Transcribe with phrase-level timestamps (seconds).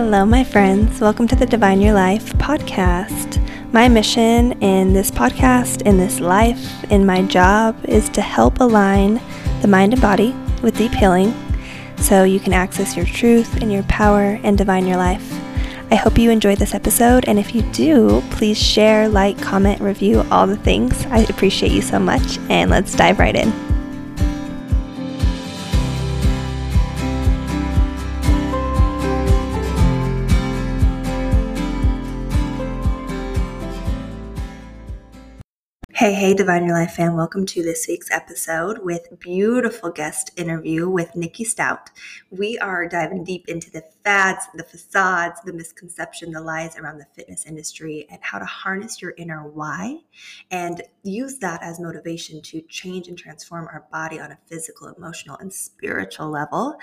[0.00, 1.00] Hello, my friends.
[1.00, 3.42] Welcome to the Divine Your Life podcast.
[3.72, 9.20] My mission in this podcast, in this life, in my job is to help align
[9.60, 11.34] the mind and body with deep healing
[11.96, 15.32] so you can access your truth and your power and divine your life.
[15.90, 20.24] I hope you enjoyed this episode, and if you do, please share, like, comment, review,
[20.30, 21.06] all the things.
[21.06, 23.67] I appreciate you so much, and let's dive right in.
[36.08, 37.16] Hey, hey, Divine Your Life fan.
[37.16, 41.90] Welcome to this week's episode with beautiful guest interview with Nikkiey Stott.
[42.30, 47.06] We are diving deep into the fads, the facades, the misconception, the lies around the
[47.14, 49.98] fitness industry, and how to harness your inner why
[50.50, 55.36] and use that as motivation to change and transform our body on a physical, emotional,
[55.38, 56.76] and spiritual level.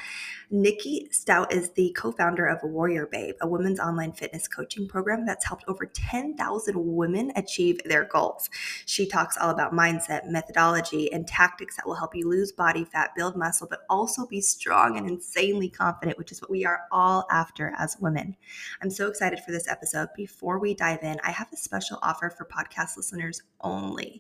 [0.51, 5.25] Nikkiey Stott is the co founder of Warrior Babe, a women's online fitness coaching program
[5.25, 8.49] that's helped over 10,000 women achieve their goals.
[8.85, 13.11] She talks all about mindset, methodology, and tactics that will help you lose body fat,
[13.15, 17.27] build muscle, but also be strong and insanely confident, which is what we are all
[17.31, 18.35] after as women.
[18.81, 20.09] I'm so excited for this episode.
[20.15, 24.14] Before we dive in, I have a special offer for podcast listeners only.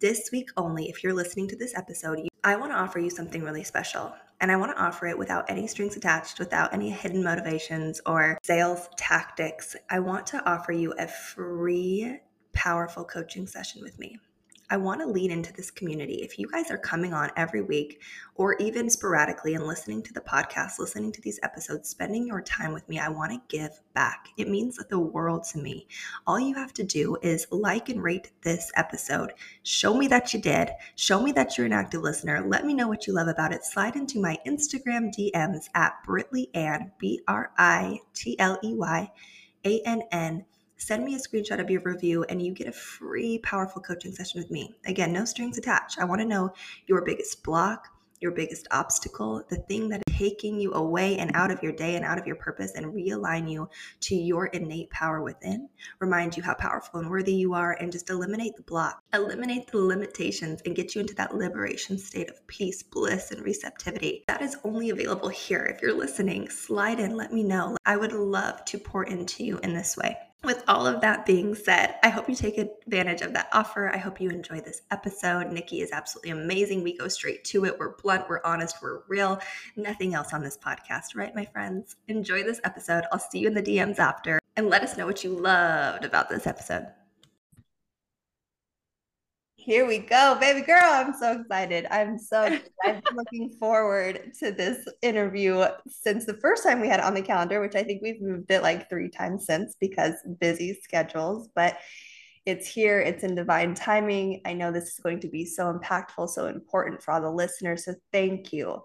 [0.00, 3.42] This week only, if you're listening to this episode, I want to offer you something
[3.42, 4.14] really special.
[4.40, 8.38] And I want to offer it without any strings attached, without any hidden motivations or
[8.42, 9.76] sales tactics.
[9.90, 12.18] I want to offer you a free,
[12.54, 14.18] powerful coaching session with me.
[14.70, 16.22] I want to lean into this community.
[16.22, 18.00] If you guys are coming on every week
[18.36, 22.72] or even sporadically and listening to the podcast, listening to these episodes, spending your time
[22.72, 24.28] with me, I want to give back.
[24.36, 25.88] It means the world to me.
[26.24, 29.32] All you have to do is like and rate this episode.
[29.64, 30.70] Show me that you did.
[30.94, 32.46] Show me that you're an active listener.
[32.46, 33.64] Let me know what you love about it.
[33.64, 39.10] Slide into my Instagram DMs at Britley Ann, B R I T L E Y
[39.64, 40.44] A N N
[40.80, 44.40] send me a screenshot of your review and you get a free powerful coaching session
[44.40, 44.74] with me.
[44.86, 45.98] Again, no strings attached.
[45.98, 46.52] I want to know
[46.86, 47.88] your biggest block,
[48.20, 51.96] your biggest obstacle, the thing that is taking you away and out of your day
[51.96, 53.68] and out of your purpose and realign you
[54.00, 55.68] to your innate power within.
[56.00, 59.78] Remind you how powerful and worthy you are and just eliminate the block, eliminate the
[59.78, 64.24] limitations and get you into that liberation state of peace, bliss, and receptivity.
[64.28, 65.64] That is only available here.
[65.74, 67.76] If you're listening, slide in, let me know.
[67.86, 71.54] I would love to pour into you in this way with all of that being
[71.54, 73.90] said, I hope you take advantage of that offer.
[73.92, 75.48] I hope you enjoy this episode.
[75.48, 76.82] Nikkiey is absolutely amazing.
[76.82, 77.78] We go straight to it.
[77.78, 79.40] We're blunt, we're honest, we're real.
[79.76, 81.96] Nothing else on this podcast, right, my friends?
[82.08, 83.04] Enjoy this episode.
[83.12, 86.28] I'll see you in the DMs after and let us know what you loved about
[86.28, 86.86] this episode.
[89.62, 90.80] Here we go, baby girl.
[90.82, 91.86] I'm so excited.
[91.90, 92.58] I'm so
[93.14, 97.60] looking forward to this interview since the first time we had it on the calendar,
[97.60, 101.76] which I think we've moved it like three times since because busy schedules, but
[102.46, 104.40] it's here, it's in divine timing.
[104.46, 107.84] I know this is going to be so impactful, so important for all the listeners.
[107.84, 108.82] So thank you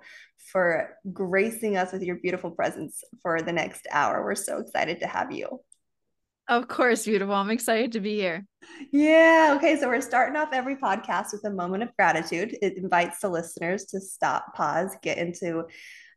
[0.51, 4.25] for gracing us with your beautiful presence for the next hour.
[4.25, 5.61] We're so excited to have you.
[6.47, 7.33] Of course, beautiful.
[7.33, 8.45] I'm excited to be here.
[8.91, 9.55] Yeah.
[9.57, 9.79] Okay.
[9.79, 12.55] So we're starting off every podcast with a moment of gratitude.
[12.61, 15.63] It invites the listeners to stop, pause, get into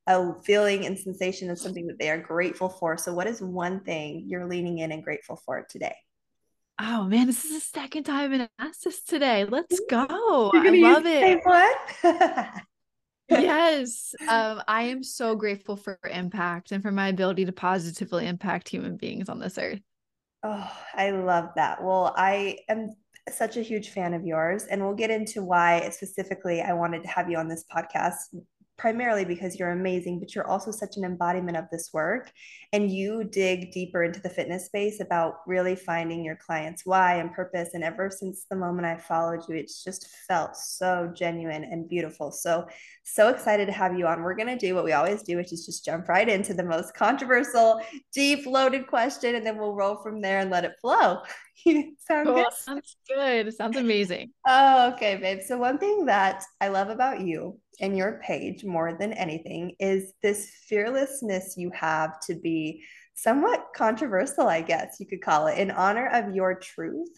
[0.07, 2.97] a feeling and sensation of something that they are grateful for.
[2.97, 5.95] So, what is one thing you're leaning in and grateful for today?
[6.79, 9.45] Oh man, this is the second time in asked this today.
[9.45, 10.51] Let's go.
[10.55, 11.41] I love it.
[11.43, 11.79] What?
[13.29, 14.15] yes.
[14.29, 18.97] Um, I am so grateful for impact and for my ability to positively impact human
[18.97, 19.81] beings on this earth.
[20.43, 21.83] Oh, I love that.
[21.83, 22.95] Well, I am
[23.31, 27.09] such a huge fan of yours, and we'll get into why specifically I wanted to
[27.09, 28.35] have you on this podcast
[28.79, 32.31] primarily because you're amazing, but you're also such an embodiment of this work.
[32.73, 37.33] And you dig deeper into the fitness space about really finding your clients' why and
[37.33, 37.71] purpose.
[37.75, 42.31] And ever since the moment I followed you, it's just felt so genuine and beautiful.
[42.31, 42.69] So,
[43.05, 44.23] so excited to have you on.
[44.23, 46.65] We're going to do what we always do, which is just jump right into the
[46.65, 47.81] most controversial,
[48.13, 51.23] deep, loaded question, and then we'll roll from there and let it flow.
[51.67, 52.35] Sound cool.
[52.35, 52.53] good?
[52.53, 53.55] Sounds good.
[53.55, 54.31] Sounds amazing.
[54.47, 55.41] Oh, okay, babe.
[55.45, 60.13] So one thing that I love about you and your page more than anything is
[60.23, 62.85] this fearlessness you have to be
[63.15, 67.11] somewhat controversial, I guess you could call it, in honor of your truth,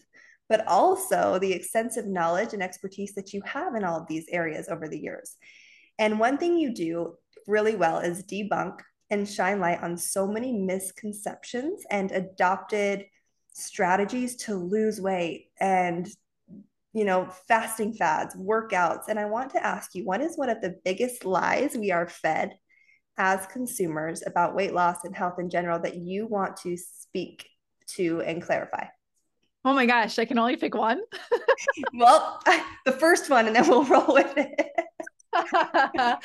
[0.49, 4.67] but also the extensive knowledge and expertise that you have in all of these areas
[4.69, 5.37] over the years.
[5.99, 7.15] And one thing you do
[7.47, 8.79] really well is debunk
[9.09, 13.05] and shine light on so many misconceptions and adopted
[13.53, 16.07] strategies to lose weight and
[16.93, 20.61] you know fasting fads workouts and i want to ask you what is one of
[20.61, 22.51] the biggest lies we are fed
[23.17, 27.47] as consumers about weight loss and health in general that you want to speak
[27.87, 28.85] to and clarify?
[29.63, 31.01] Oh my gosh, I can only pick one.
[31.93, 32.41] well,
[32.85, 34.71] the first one, and then we'll roll with it.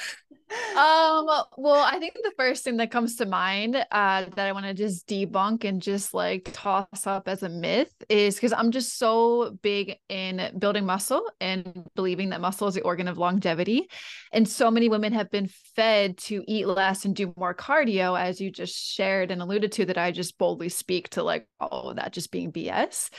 [0.76, 1.26] um
[1.56, 4.74] well i think the first thing that comes to mind uh that i want to
[4.74, 9.56] just debunk and just like toss up as a myth is because i'm just so
[9.62, 13.88] big in building muscle and believing that muscle is the organ of longevity.
[14.32, 18.40] And so many women have been fed to eat less and do more cardio as
[18.40, 22.12] you just shared and alluded to that i just boldly speak to like oh that
[22.12, 23.10] just being bs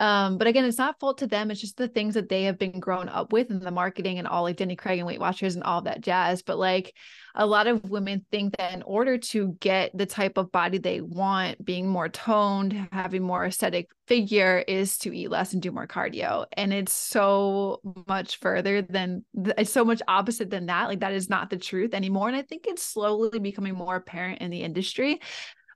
[0.00, 1.50] um, but again, it's not fault to them.
[1.50, 4.26] It's just the things that they have been grown up with and the marketing and
[4.26, 6.40] all like Jenny Craig and Weight Watchers and all that jazz.
[6.40, 6.94] But like
[7.34, 11.02] a lot of women think that in order to get the type of body they
[11.02, 15.86] want, being more toned, having more aesthetic figure is to eat less and do more
[15.86, 16.46] cardio.
[16.54, 20.88] And it's so much further than it's so much opposite than that.
[20.88, 22.28] Like that is not the truth anymore.
[22.28, 25.20] And I think it's slowly becoming more apparent in the industry.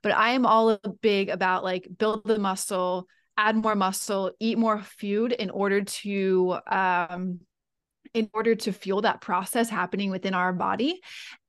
[0.01, 3.07] But I am all big about like build the muscle,
[3.37, 7.39] add more muscle, eat more food in order to um
[8.13, 11.01] in order to fuel that process happening within our body.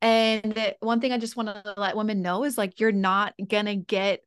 [0.03, 3.67] And one thing I just want to let women know is like you're not going
[3.67, 4.21] to get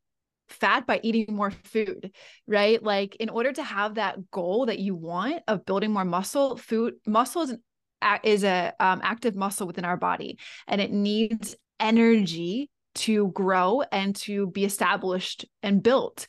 [0.48, 2.12] fat by eating more food,
[2.46, 2.82] right?
[2.82, 6.94] Like in order to have that goal that you want of building more muscle, food
[7.06, 7.60] muscle is an
[8.24, 14.16] is a um, active muscle within our body and it needs energy to grow and
[14.16, 16.26] to be established and built.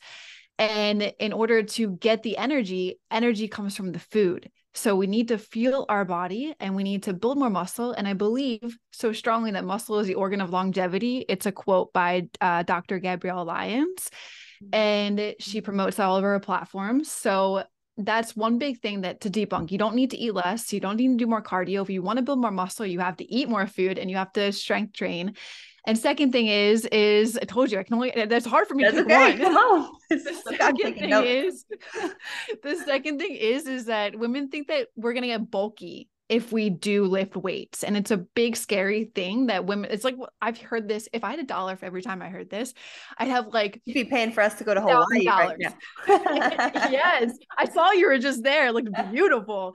[0.62, 4.48] And in order to get the energy, energy comes from the food.
[4.74, 7.90] So we need to fuel our body and we need to build more muscle.
[7.92, 11.24] And I believe so strongly that muscle is the organ of longevity.
[11.28, 13.00] It's a quote by uh, Dr.
[13.00, 14.08] Gabrielle Lyons,
[14.72, 17.10] and she promotes all over her platforms.
[17.10, 17.64] So
[17.98, 19.72] that's one big thing that to debunk.
[19.72, 20.72] You don't need to eat less.
[20.72, 21.82] You don't need to do more cardio.
[21.82, 24.16] If you want to build more muscle, you have to eat more food and you
[24.16, 25.34] have to strength train.
[25.86, 28.84] And second thing is, is I told you I can only that's hard for me
[28.84, 29.30] that's to okay.
[29.30, 29.38] one.
[29.38, 29.92] Come on.
[30.10, 31.64] the second thing is
[32.62, 36.70] the second thing is is that women think that we're gonna get bulky if we
[36.70, 37.82] do lift weights.
[37.82, 41.08] And it's a big scary thing that women it's like I've heard this.
[41.12, 42.74] If I had a dollar for every time I heard this,
[43.18, 45.26] I'd have like you'd be paying for us to go to Hawaii.
[45.26, 45.58] Right
[46.08, 47.36] yes.
[47.58, 49.74] I saw you were just there, looked beautiful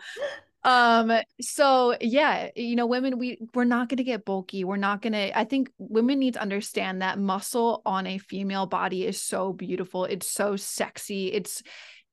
[0.63, 5.01] um so yeah you know women we we're not going to get bulky we're not
[5.01, 9.21] going to i think women need to understand that muscle on a female body is
[9.21, 11.61] so beautiful it's so sexy it's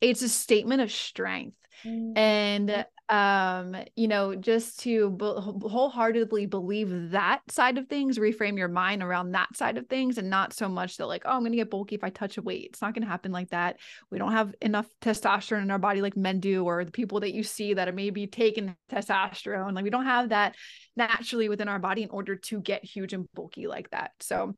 [0.01, 2.17] it's a statement of strength mm-hmm.
[2.17, 8.69] and um you know just to be- wholeheartedly believe that side of things reframe your
[8.69, 11.55] mind around that side of things and not so much that like oh i'm gonna
[11.55, 12.71] get bulky if i touch a weight.
[12.71, 13.77] It's not gonna happen like that.
[14.11, 17.35] We don't have enough testosterone in our body like men do or the people that
[17.35, 20.55] you see that are maybe taking testosterone like we don't have that
[20.97, 24.13] naturally within our body in order to get huge and bulky like that.
[24.21, 24.55] So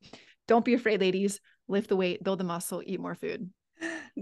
[0.47, 1.41] don't be afraid ladies.
[1.69, 3.51] Lift the weight build the muscle eat more food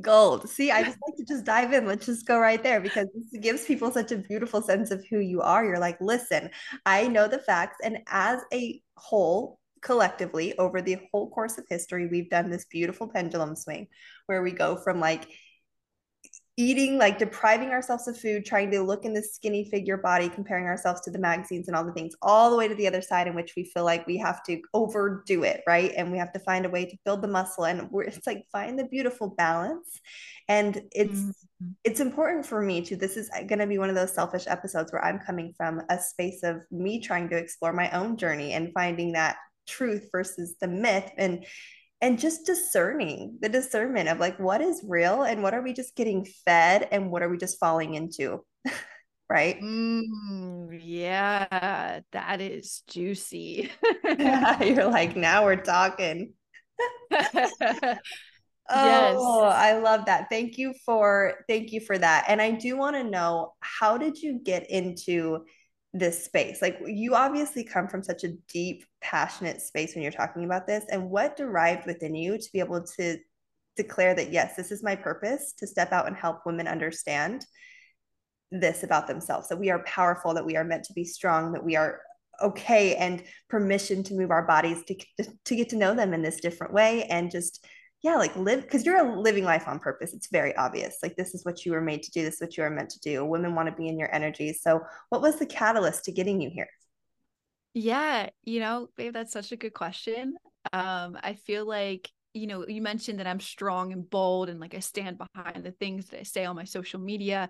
[0.01, 0.49] Gold.
[0.49, 1.87] See, I just like to just dive in.
[1.87, 5.21] Let's just go right there because this gives people such a beautiful sense of who
[5.21, 5.65] you are.
[5.65, 6.51] You're like, listen,
[6.85, 7.77] I know the facts.
[7.85, 13.07] And as a whole, collectively, over the whole course of history, we've done this beautiful
[13.07, 13.87] pendulum swing
[14.27, 15.29] where we go from like
[16.57, 20.67] eating like depriving ourselves of food trying to look in the skinny figure body comparing
[20.67, 23.27] ourselves to the magazines and all the things all the way to the other side
[23.27, 25.93] in which we feel like we have to overdo it right?
[25.97, 28.45] And we have to find a way to build the muscle and we're it's like
[28.53, 30.01] find the beautiful balance.
[30.49, 31.71] And it's mm-hmm.
[31.83, 34.93] it's important for me too this is going to be one of those selfish episodes
[34.93, 38.73] where i'm coming from a space of me trying to explore my own journey and
[38.75, 41.11] finding that truth versus the myth.
[41.17, 41.45] And
[42.05, 45.97] and just discerning the discernment of like what is real and what are we just
[45.97, 48.45] getting fed and what are we just falling into
[49.31, 49.59] right?
[49.59, 53.73] Mm, yeah that is juicy.
[54.05, 56.35] You're like now we're talking.
[58.67, 59.55] Oh yes.
[59.55, 60.29] i love that.
[60.31, 62.25] Thank you for thank you for that.
[62.29, 65.45] And i do want to know how did you get into
[65.95, 66.61] this space?
[66.61, 70.85] Like you obviously come from such a deep, passionate space when you're talking about this.
[70.91, 73.17] And what derived within you to be able to
[73.77, 77.47] declare that, yes, this is my purpose to step out and help women understand
[78.51, 81.65] this about themselves that we are powerful, that we are meant to be strong, that
[81.65, 82.01] we are
[82.43, 84.97] okay, and permission to move our bodies to,
[85.45, 87.65] to get to know them in this different way and just
[88.05, 90.13] yeah, like live because you're a living life on purpose.
[90.13, 90.99] It's very obvious.
[91.03, 92.23] Like this is what you were made to do.
[92.23, 93.25] This is what you are meant to do.
[93.25, 94.53] Women want to be in your energy.
[94.53, 96.69] So, what was the catalyst to getting you here?
[97.73, 100.37] Yeah, you know, babe, that's such a good question.
[100.75, 104.75] Um, I feel like you know, you mentioned that I'm strong and bold and like
[104.75, 107.49] I stand behind the things that I say on my social media.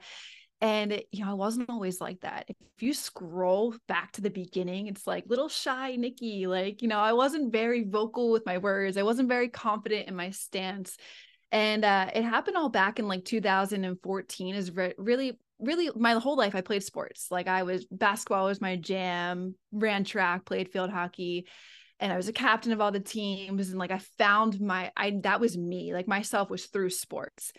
[0.65, 2.47] And, you know, I wasn't always like that.
[2.49, 7.01] If you scroll back to the beginning, it's like little shy Nikkiey, like, you know,
[7.01, 8.97] I wasn't very vocal with my words.
[8.97, 10.97] I wasn't very confident in my stance.
[11.53, 16.39] And uh, it happened all back in like 2014 is re- really, really my whole
[16.39, 16.55] life.
[16.55, 17.27] I played sports.
[17.31, 21.47] Like I was basketball was my jam, ran track, played field hockey
[22.01, 25.21] and I was a captain of all the teams and like I found my I
[25.23, 27.53] that was me like myself was through sports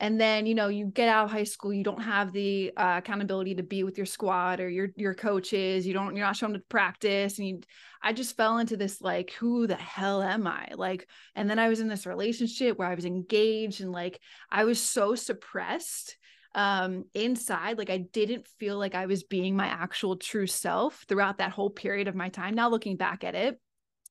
[0.00, 2.94] and then you know you get out of high school you don't have the uh,
[2.98, 6.52] accountability to be with your squad or your your coaches you don't you're not shown
[6.52, 7.60] to practice and you
[8.02, 10.68] i just fell into this like who the hell am i?
[10.74, 14.64] Like and then i was in this relationship where i was engaged and like i
[14.64, 16.16] was so suppressed
[16.54, 21.38] um inside like i didn't feel like i was being my actual true self throughout
[21.38, 23.60] that whole period of my time now looking back at it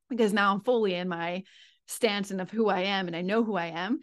[0.10, 1.42] because now i'm fully in my
[1.88, 4.00] stance and of who i am and i know who i am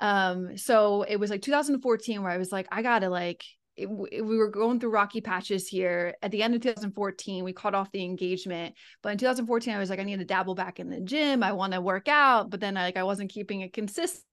[0.00, 3.44] um, so it was like 2014 where I was like, I gotta like,
[3.76, 6.14] it, we were going through rocky patches here.
[6.22, 8.74] At the end of 2014, we cut off the engagement.
[9.02, 11.42] But in 2014, I was like, I need to dabble back in the gym.
[11.42, 14.24] I want to work out, but then like I wasn't keeping it consistent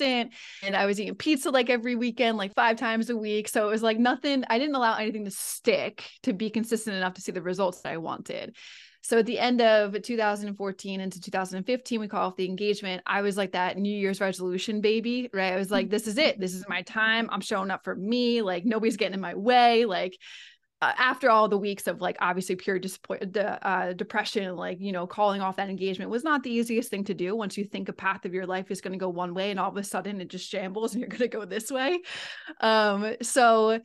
[0.00, 0.30] and
[0.76, 3.48] I was eating pizza like every weekend, like five times a week.
[3.48, 7.14] So it was like nothing, I didn't allow anything to stick to be consistent enough
[7.14, 8.56] to see the results that I wanted.
[9.02, 13.02] So at the end of 2014 into 2015, we call off the engagement.
[13.06, 15.52] I was like that New Year's resolution baby, right?
[15.52, 16.38] I was like, this is it.
[16.38, 17.28] This is my time.
[17.32, 18.42] I'm showing up for me.
[18.42, 19.84] Like nobody's getting in my way.
[19.86, 20.18] Like
[20.82, 25.06] uh, after all the weeks of like obviously pure disappointment, uh, depression, like you know,
[25.06, 27.36] calling off that engagement was not the easiest thing to do.
[27.36, 29.60] Once you think a path of your life is going to go one way, and
[29.60, 32.00] all of a sudden it just shambles, and you're going to go this way.
[32.60, 33.80] Um, so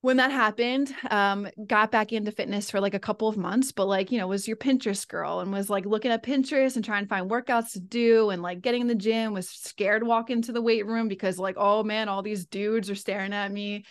[0.00, 3.86] when that happened um got back into fitness for like a couple of months but
[3.86, 7.04] like you know was your pinterest girl and was like looking at pinterest and trying
[7.04, 10.30] to find workouts to do and like getting in the gym was scared to walk
[10.30, 13.84] into the weight room because like oh man all these dudes are staring at me.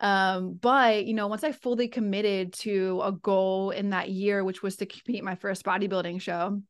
[0.00, 4.62] Um but you know once i fully committed to a goal in that year which
[4.62, 6.62] was to compete my first bodybuilding show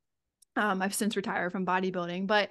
[0.56, 2.48] um i've since retired from bodybuilding but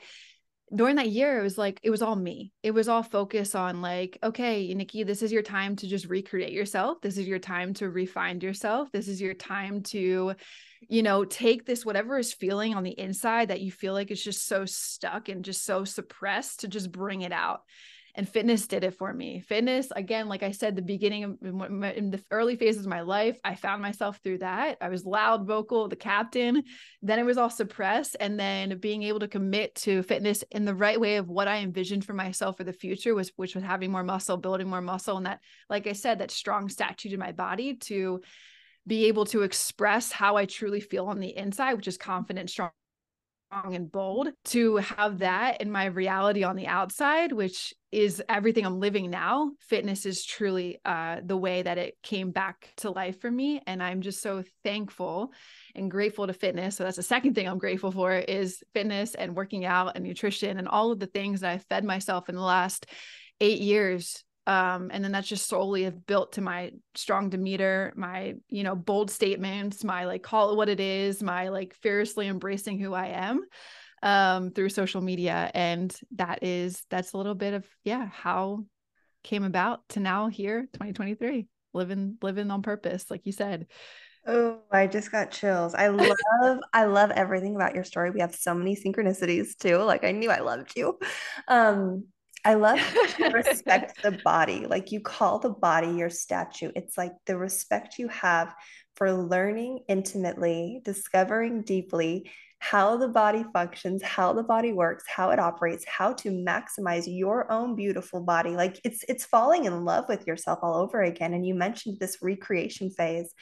[0.75, 2.51] during that year, it was like, it was all me.
[2.61, 6.51] It was all focus on like, okay, Nikkiey, this is your time to just recreate
[6.51, 6.99] yourself.
[7.01, 8.91] This is your time to refine yourself.
[8.91, 10.33] This is your time to,
[10.89, 14.23] you know, take this, whatever is feeling on the inside that you feel like it's
[14.23, 17.61] just so stuck and just so suppressed to just bring it out
[18.17, 19.39] and fitness did it for me.
[19.39, 23.39] Fitness again like i said the beginning of in the early phases of my life
[23.43, 24.77] i found myself through that.
[24.81, 26.63] I was loud vocal the captain.
[27.01, 30.75] Then it was all suppressed and then being able to commit to fitness in the
[30.75, 33.91] right way of what i envisioned for myself for the future was which was having
[33.91, 37.31] more muscle building more muscle and that like i said that strong statute in my
[37.31, 38.19] body to
[38.87, 42.71] be able to express how I truly feel on the inside, which is confident, strong
[43.49, 48.65] strong, and bold to have that in my reality on the outside which is everything
[48.65, 53.21] i'm living now fitness is truly uh, the way that it came back to life
[53.21, 55.31] for me and i'm just so thankful
[55.77, 56.75] and grateful to fitness.
[56.75, 60.57] So that's the second thing i'm grateful for is fitness and working out and nutrition
[60.57, 62.87] and all of the things that i fed myself in the last
[63.39, 64.23] eight years.
[64.47, 68.75] Um, and then that's just solely have built to my strong demeanor my you know
[68.75, 73.07] bold statements my like call it what it is my like fiercely embracing who i
[73.07, 73.41] am
[74.03, 78.63] um, through social media and that is that's a little bit of yeah how
[79.23, 83.67] came about to now here 2023 living living on purpose like you said
[84.29, 85.73] Oh, I just got chills.
[85.73, 88.11] I love I love everything about your story.
[88.11, 89.77] We have so many synchronicities too.
[89.77, 90.99] Like I knew I loved you.
[91.47, 92.07] Um
[92.43, 92.79] I love
[93.33, 94.65] respect the body.
[94.67, 96.71] Like you call the body your statue.
[96.75, 98.53] It's like the respect you have
[98.95, 105.39] for learning intimately, discovering deeply how the body functions, how the body works, how it
[105.39, 108.51] operates, how to maximize your own beautiful body.
[108.51, 111.33] Like it's it's falling in love with yourself all over again.
[111.33, 113.33] And you mentioned this recreation phase.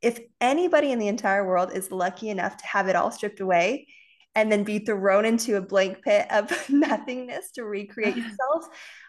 [0.00, 3.86] If anybody in the entire world is lucky enough to have it all stripped away,
[4.34, 8.66] and then be thrown into a blank pit of nothingness to recreate yourself,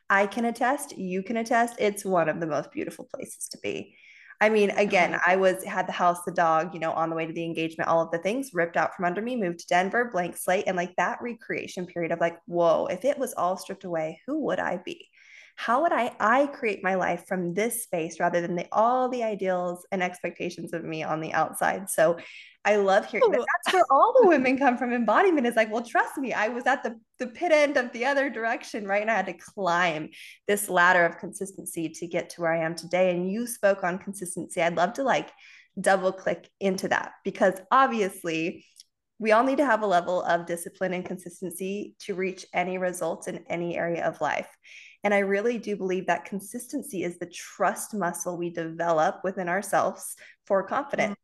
[0.10, 3.96] I can attest, you can attest, it's one of the most beautiful places to be.
[4.42, 5.30] I mean, again, mm-hmm.
[5.30, 7.88] I was had the house, the dog, you know, on the way to the engagement,
[7.88, 10.76] all of the things ripped out from under me, moved to Denver, blank slate, and
[10.76, 14.60] like that recreation period of like, whoa, if it was all stripped away, who would
[14.60, 15.11] I be?
[15.55, 19.24] How would I I create my life from this space rather than the, all the
[19.24, 21.89] ideals and expectations of me on the outside?
[21.89, 22.17] So
[22.63, 23.39] I love hearing that.
[23.39, 23.46] Oh.
[23.65, 24.93] That's where all the women come from.
[24.93, 28.05] Embodiment is like, well, trust me, I was at the, the pit end of the
[28.05, 29.01] other direction, right?
[29.01, 30.10] And I had to climb
[30.48, 33.12] this ladder of consistency to get to where I am today.
[33.12, 34.62] And you spoke on consistency.
[34.62, 35.31] I'd love to like
[35.79, 38.65] double click into that because obviously
[39.17, 43.27] we all need to have a level of discipline and consistency to reach any results
[43.27, 44.50] in any area of life.
[45.03, 50.15] And I really do believe that consistency is the trust muscle we develop within ourselves
[50.46, 51.15] for confidence.
[51.15, 51.17] Mm.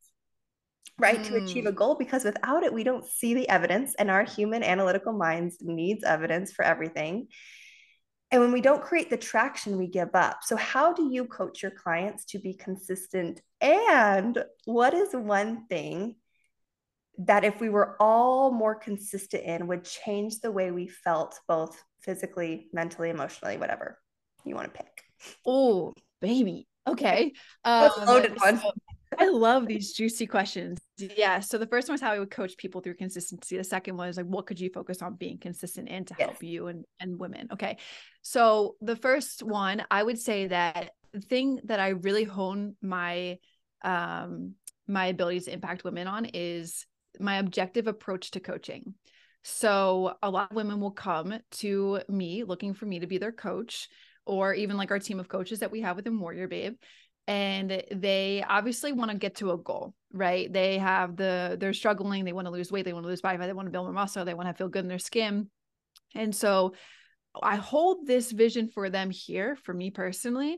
[1.00, 1.27] Right, mm.
[1.27, 1.75] to achieve a mm.
[1.75, 6.03] goal, because without it, we don't see the evidence, and our human analytical minds needs
[6.03, 7.27] evidence for everything.
[8.31, 10.39] And when we don't create the traction, we give up.
[10.41, 13.41] So, how do you coach your clients to be consistent?
[13.62, 16.15] And what is one thing
[17.19, 21.81] that if we were all more consistent in would change the way we felt both
[22.08, 24.00] physically, mentally, emotionally, whatever
[24.46, 25.04] you want to pick?
[25.46, 26.68] Oh, baby.
[26.88, 27.34] Okay.
[27.66, 28.60] Um, loaded one.
[28.60, 28.72] So
[29.20, 30.80] I love these juicy questions.
[30.98, 31.42] Yeah.
[31.42, 33.58] So the first one was how I would coach people through consistency.
[33.58, 36.30] The second one is like, what could you focus on being consistent in to yes.
[36.30, 37.50] help you and, and women?
[37.52, 37.78] Okay.
[38.22, 43.38] So the first one, I would say that the thing that I really hone my
[43.84, 44.54] um
[44.88, 46.86] my ability to impact women on is
[47.20, 48.94] my objective approach to coaching.
[49.50, 53.32] So a lot of women will come to me looking for me to be their
[53.32, 53.88] coach
[54.25, 56.75] or even like our team of coaches that we have within Warrior Babe
[57.27, 60.51] and they obviously want to get to a goal right?
[60.51, 63.38] They have the they're struggling they want to lose weight they want to lose body
[63.38, 65.50] fat they want to build more muscle they want to feel good in their skin
[66.16, 66.74] and so
[67.42, 70.58] i hold this vision for them here for me personally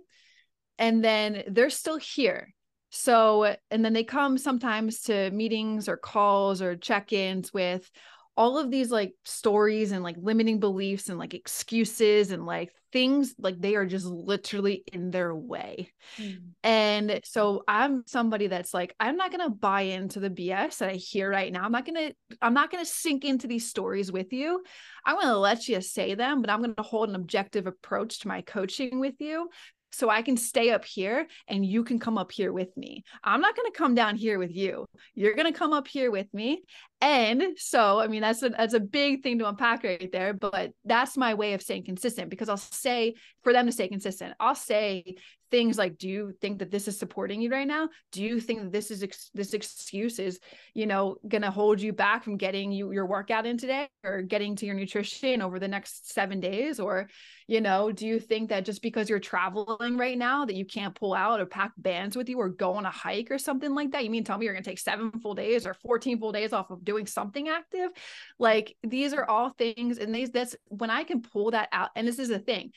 [0.80, 2.56] and then they're still here.
[2.90, 7.92] So, and then they come sometimes to meetings or calls or check ins with
[8.40, 13.36] all of these like stories and like limiting beliefs and like excuses and like things
[13.38, 15.92] like they are just literally in their way.
[16.18, 16.38] Mm.
[16.64, 20.90] And so I'm somebody that's like I'm not going to buy into the BS that
[20.90, 21.66] I hear right now.
[21.66, 24.64] I'm not going to I'm not going to sink into these stories with you.
[25.06, 28.20] I'm going to let you say them, but I'm going to hold an objective approach
[28.20, 29.50] to my coaching with you
[29.92, 33.04] so I can stay up here and you can come up here with me.
[33.24, 34.86] I'm not going to come down here with you.
[35.16, 36.64] You're going to come up here with me.
[37.02, 40.72] And so, I mean, that's a, that's a big thing to unpack right there, but
[40.86, 44.56] that's my way of staying consistent because I'll say for them to stay consistent, I'll
[44.56, 45.16] say
[45.52, 47.90] things like do you think that this is supporting you right now?
[48.12, 50.40] Do you think that this is ex- this excuse is
[50.74, 54.22] you know going to hold you back from getting you your workout in today or
[54.22, 56.80] getting to your nutrition over the next 7 days?
[56.80, 57.10] Or
[57.48, 60.96] you know do you think that just because you're traveling right now that you can't
[60.96, 63.92] pull out or pack bands with you or go on a hike or something like
[63.92, 64.04] that?
[64.04, 66.54] You mean tell me you're going to take 7 full days or 14 full days
[66.54, 67.90] off of doing something active?
[68.38, 72.08] Like these are all things and these that's when i can pull that out and
[72.08, 72.72] this is the thing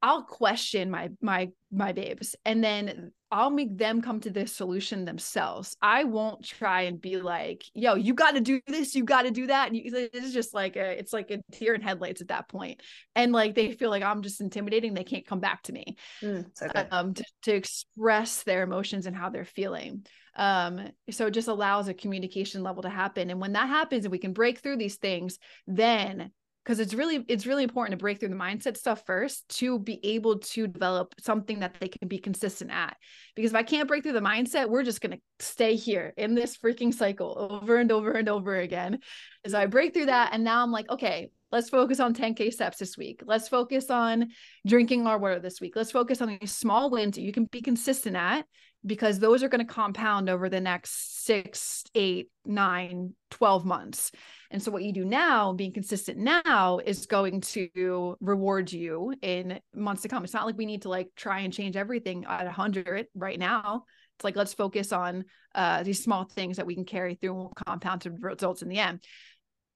[0.00, 5.04] I'll question my my my babes and then I'll make them come to this solution
[5.04, 5.76] themselves.
[5.82, 9.30] I won't try and be like, "Yo, you got to do this, you got to
[9.30, 12.28] do that." And you, it's just like a, it's like a tear in headlights at
[12.28, 12.80] that point.
[13.14, 14.94] And like they feel like I'm just intimidating.
[14.94, 19.14] They can't come back to me mm, so um, to, to express their emotions and
[19.14, 20.06] how they're feeling.
[20.34, 23.28] Um, so it just allows a communication level to happen.
[23.28, 26.30] And when that happens and we can break through these things, then
[26.68, 29.98] because it's really it's really important to break through the mindset stuff first to be
[30.04, 32.94] able to develop something that they can be consistent at.
[33.34, 36.34] Because if i can't break through the mindset we're just going to stay here in
[36.34, 38.98] this freaking cycle over and over and over again.
[39.46, 42.76] So i break through that and now i'm like okay let's focus on 10k steps
[42.76, 43.22] this week.
[43.24, 44.28] Let's focus on
[44.66, 45.74] drinking our water this week.
[45.74, 48.44] Let's focus on these small wins that you can be consistent at
[48.88, 54.10] because those are going to compound over the next six eight nine 12 months
[54.50, 59.60] and so what you do now, being consistent now, is going to reward you in
[59.74, 60.24] months to come.
[60.24, 63.84] It's not like we need to like try and change everything at 100 right now.
[64.16, 65.24] It's like let's focus on
[65.54, 68.78] uh, these small things that we can carry through and compound to results in the
[68.78, 69.00] end.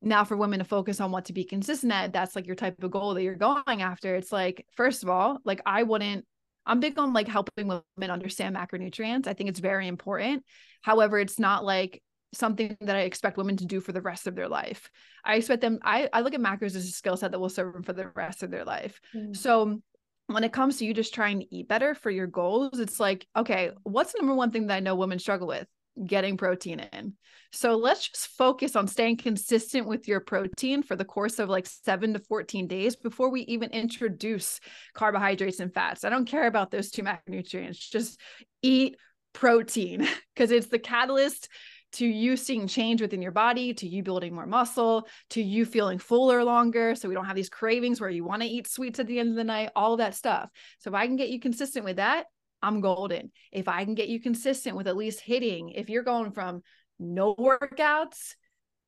[0.01, 2.83] Now, for women to focus on what to be consistent at, that's like your type
[2.83, 4.16] of goal that you're going after.
[4.16, 6.25] It's like, first of all, like I wouldn't
[6.66, 9.27] I'm big on like helping women understand macronutrients.
[9.27, 10.44] I think it's very important.
[10.83, 12.03] However, it's not like
[12.35, 14.90] something that I expect women to do for the rest of their life.
[15.25, 17.72] I expect them, I, I look at macros as a skill set that will serve
[17.72, 19.01] them for the rest of their life.
[19.14, 19.37] Mm.
[19.37, 19.81] So
[20.29, 23.27] when it comes to you just trying to eat better for your goals, it's like,
[23.37, 25.66] okay, what's the number one thing that I know women struggle with?
[26.07, 27.14] Getting protein in.
[27.52, 31.66] So let's just focus on staying consistent with your protein for the course of like
[31.66, 34.59] seven to 14 days before we even introduce
[34.94, 36.05] carbohydrates and fats.
[36.05, 37.90] I don't care about those two macronutrients.
[37.90, 38.18] Just
[38.62, 38.96] eat
[39.35, 41.48] protein because it's the catalyst
[41.92, 45.98] to you seeing change within your body, to you building more muscle, to you feeling
[45.98, 46.94] fuller longer.
[46.94, 49.28] So we don't have these cravings where you want to eat sweets at the end
[49.28, 50.48] of the night, all that stuff.
[50.78, 52.26] So if I can get you consistent with that,
[52.62, 53.31] I'm golden.
[53.51, 56.62] If I can get you consistent with at least hitting, if you're going from
[56.98, 58.35] no workouts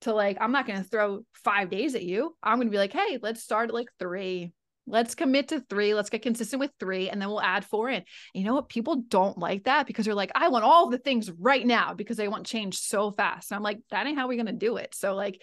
[0.02, 2.78] to like, I'm not going to throw five days at you, I'm going to be
[2.78, 4.52] like, hey, let's start at like three.
[4.86, 5.94] Let's commit to three.
[5.94, 8.02] Let's get consistent with three, and then we'll add four in.
[8.34, 8.68] You know what?
[8.68, 12.18] People don't like that because they're like, I want all the things right now because
[12.18, 13.50] they want change so fast.
[13.50, 14.94] And I'm like, that ain't how we're gonna do it.
[14.94, 15.40] So like,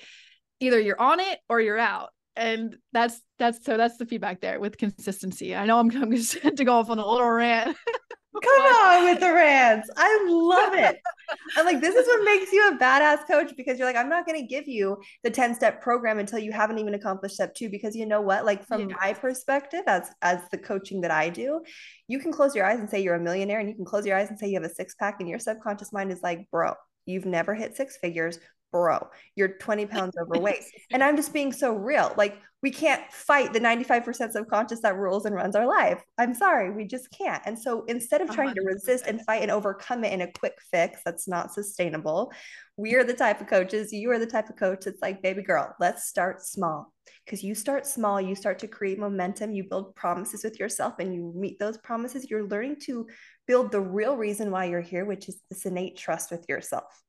[0.60, 2.10] either you're on it or you're out.
[2.36, 5.56] And that's that's so that's the feedback there with consistency.
[5.56, 7.76] I know I'm, I'm just to go off on a little rant.
[8.34, 9.90] Come on with the rants.
[9.98, 11.02] I love it.
[11.58, 14.26] I'm like, this is what makes you a badass coach because you're like, I'm not
[14.26, 17.70] going to give you the 10 step program until you haven't even accomplished step two.
[17.70, 18.46] Because you know what?
[18.46, 18.96] Like, from yeah.
[19.02, 21.62] my perspective, as, as the coaching that I do,
[22.08, 24.18] you can close your eyes and say you're a millionaire, and you can close your
[24.18, 26.74] eyes and say you have a six pack, and your subconscious mind is like, bro,
[27.06, 28.40] you've never hit six figures
[28.72, 30.64] bro, you're 20 pounds overweight.
[30.92, 32.14] and I'm just being so real.
[32.18, 36.04] Like, we can't fight the 95% subconscious that rules and runs our life.
[36.20, 37.42] I'm sorry, we just can't.
[37.46, 38.54] And so instead of trying 100%.
[38.54, 38.74] to uh-huh.
[38.74, 42.32] resist and fight and overcome it in a quick fix that's not sustainable,
[42.78, 45.42] we are the type of coaches, you are the type of coach that's like, baby
[45.42, 46.94] girl, let's start small.
[47.26, 51.14] Because you start small, you start to create momentum, you build promises with yourself, and
[51.14, 52.30] you meet those promises.
[52.30, 53.08] You're learning to
[53.48, 57.02] build the real reason why you're here, which is this innate trust with yourself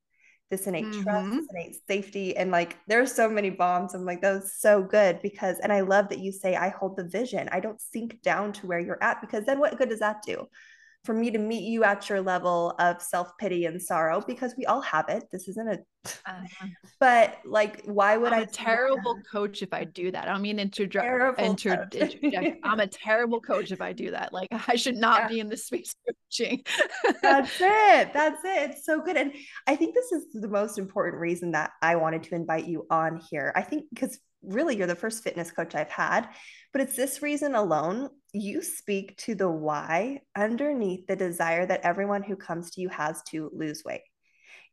[0.51, 1.03] this innate mm-hmm.
[1.03, 2.37] trust, this innate safety.
[2.37, 3.95] And like there's so many bombs.
[3.95, 6.97] I'm like, that was so good because and I love that you say I hold
[6.97, 7.49] the vision.
[7.53, 10.47] I don't sink down to where you're at because then what good does that do?
[11.05, 14.81] For me to meet you at your level of self-pity and sorrow because we all
[14.81, 15.25] have it.
[15.33, 15.79] This isn't a
[16.27, 16.67] uh-huh.
[17.01, 20.29] but like why would I'm I a terrible coach if I do that.
[20.29, 21.03] I mean introduce
[21.39, 24.33] inter- interject I'm a terrible coach if I do that.
[24.33, 25.29] Like I should not yeah.
[25.29, 26.65] be in this space coaching.
[27.23, 28.13] That's it.
[28.13, 28.71] That's it.
[28.71, 29.17] It's so good.
[29.17, 29.33] And
[29.67, 33.21] I think this is the most important reason that I wanted to invite you on
[33.31, 33.53] here.
[33.55, 36.29] I think because really you're the first fitness coach I've had
[36.73, 42.23] but it's this reason alone you speak to the why underneath the desire that everyone
[42.23, 44.03] who comes to you has to lose weight.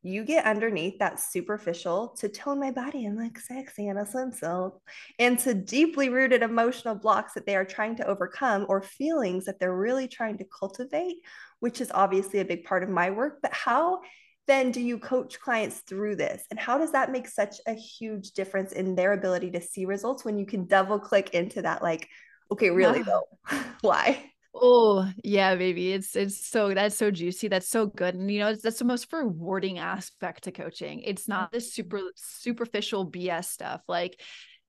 [0.01, 4.71] You get underneath that superficial to tone my body and look sexy and a swimsuit
[5.17, 9.75] into deeply rooted emotional blocks that they are trying to overcome or feelings that they're
[9.75, 11.17] really trying to cultivate,
[11.59, 13.39] which is obviously a big part of my work.
[13.41, 13.99] But how
[14.47, 16.45] then do you coach clients through this?
[16.49, 20.23] And how does that make such a huge difference in their ability to see results
[20.23, 22.07] when you can double click into that like
[22.51, 23.25] okay, really though,
[23.81, 24.23] why?
[24.53, 25.93] Oh yeah, baby.
[25.93, 27.47] It's it's so that's so juicy.
[27.47, 28.15] That's so good.
[28.15, 31.01] And you know, that's the most rewarding aspect to coaching.
[31.01, 33.81] It's not this super superficial BS stuff.
[33.87, 34.19] Like,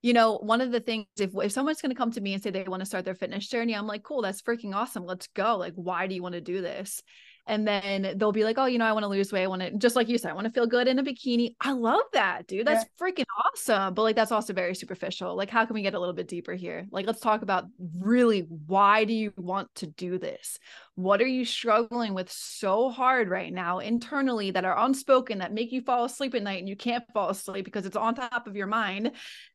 [0.02, 2.50] you know, one of the things if if someone's gonna come to me and say
[2.50, 5.06] they want to start their fitness journey, I'm like, cool, that's freaking awesome.
[5.06, 5.56] Let's go.
[5.56, 7.02] Like, why do you want to do this?
[7.50, 9.42] And then they'll be like, "Oh, you know, I want to lose weight.
[9.42, 11.56] I want to just like you said, I want to feel good in a bikini."
[11.60, 12.64] I love that, dude.
[12.64, 13.06] That's yeah.
[13.06, 13.92] freaking awesome.
[13.92, 15.34] But like that's also very superficial.
[15.34, 16.86] Like how can we get a little bit deeper here?
[16.92, 17.64] Like let's talk about
[17.98, 20.60] really why do you want to do this?
[20.94, 25.72] What are you struggling with so hard right now internally that are unspoken that make
[25.72, 28.54] you fall asleep at night and you can't fall asleep because it's on top of
[28.54, 29.10] your mind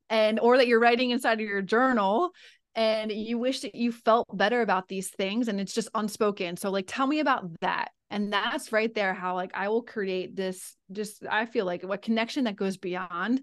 [0.10, 2.32] and or that you're writing inside of your journal
[2.76, 6.58] and you wish that you felt better about these things and it's just unspoken.
[6.58, 7.92] So like tell me about that.
[8.12, 11.98] And that's right there how like i will create this just i feel like a
[11.98, 13.42] connection that goes beyond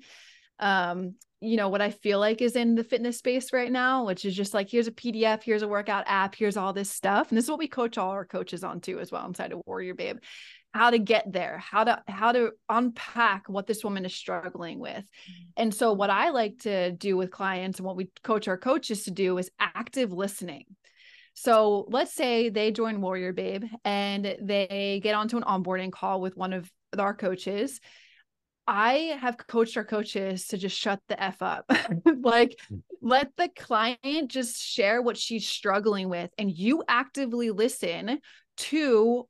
[0.60, 4.24] um you know what i feel like is in the fitness space right now which
[4.24, 7.28] is just like here's a pdf here's a workout app here's all this stuff.
[7.30, 9.60] And this is what we coach all our coaches on too as well inside of
[9.66, 10.18] warrior babe
[10.72, 15.04] how to get there how to how to unpack what this woman is struggling with
[15.04, 15.42] mm-hmm.
[15.56, 19.04] and so what i like to do with clients and what we coach our coaches
[19.04, 20.64] to do is active listening
[21.34, 26.36] so let's say they join warrior babe and they get onto an onboarding call with
[26.36, 27.80] one of our coaches
[28.66, 31.64] I have coached our coaches to just shut the F up.
[32.22, 32.82] like, mm.
[33.00, 38.20] let the client just share what she's struggling with, and you actively listen
[38.62, 39.26] to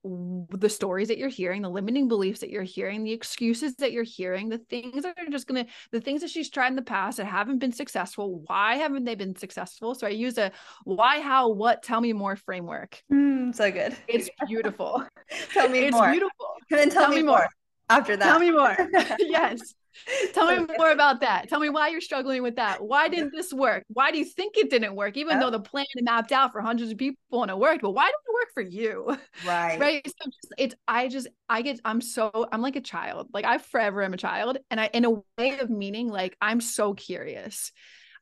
[0.51, 4.05] the stories that you're hearing, the limiting beliefs that you're hearing, the excuses that you're
[4.05, 6.83] hearing, the things that are just going to, the things that she's tried in the
[6.83, 8.42] past that haven't been successful.
[8.47, 9.95] Why haven't they been successful?
[9.95, 10.53] So I use a
[10.85, 13.03] why, how, what, tell me more framework.
[13.11, 13.97] Mm, so good.
[14.07, 15.07] It's beautiful.
[15.55, 16.09] tell me it's more.
[16.09, 16.47] It's beautiful.
[16.71, 17.38] And then tell, tell me, more.
[17.38, 17.49] more
[17.88, 18.25] after that.
[18.25, 18.77] Tell me more.
[19.18, 19.75] yes.
[20.33, 21.49] Tell me more about that.
[21.49, 22.83] Tell me why you're struggling with that.
[22.83, 23.85] Why didn't this work?
[23.89, 25.17] Why do you think it didn't work?
[25.17, 28.05] Even though the plan mapped out for hundreds of people and it worked, but why
[28.07, 29.19] didn't it work for you?
[29.47, 29.81] Right.
[29.81, 30.07] Right.
[30.07, 33.29] So just, it's I just I get I'm so I'm like a child.
[33.33, 34.59] Like I forever am a child.
[34.71, 37.73] And I in a way of meaning, like I'm so curious.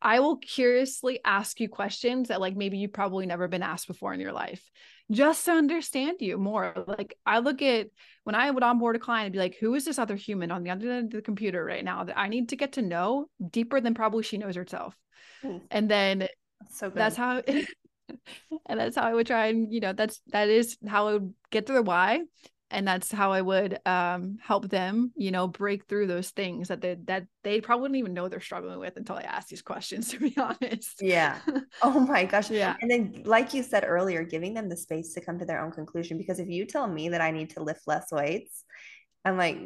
[0.02, 4.14] I will curiously ask you questions that like maybe you've probably never been asked before
[4.14, 4.62] in your life
[5.10, 6.72] just to understand you more.
[6.86, 7.88] Like I look at
[8.24, 10.62] when I would onboard a client and be like, who is this other human on
[10.62, 13.28] the other end of the computer right now that I need to get to know
[13.50, 14.96] deeper than probably she knows herself.
[15.42, 15.62] Mm.
[15.70, 16.28] And then
[16.70, 16.98] so good.
[16.98, 21.08] that's how and that's how I would try and you know that's that is how
[21.08, 22.20] I would get to the why.
[22.70, 26.80] And that's how I would um, help them, you know, break through those things that
[26.80, 30.10] they that they probably wouldn't even know they're struggling with until I ask these questions.
[30.10, 31.00] To be honest.
[31.00, 31.38] Yeah.
[31.82, 32.50] Oh my gosh.
[32.50, 32.76] Yeah.
[32.80, 35.70] And then, like you said earlier, giving them the space to come to their own
[35.70, 36.18] conclusion.
[36.18, 38.64] Because if you tell me that I need to lift less weights,
[39.24, 39.58] I'm like,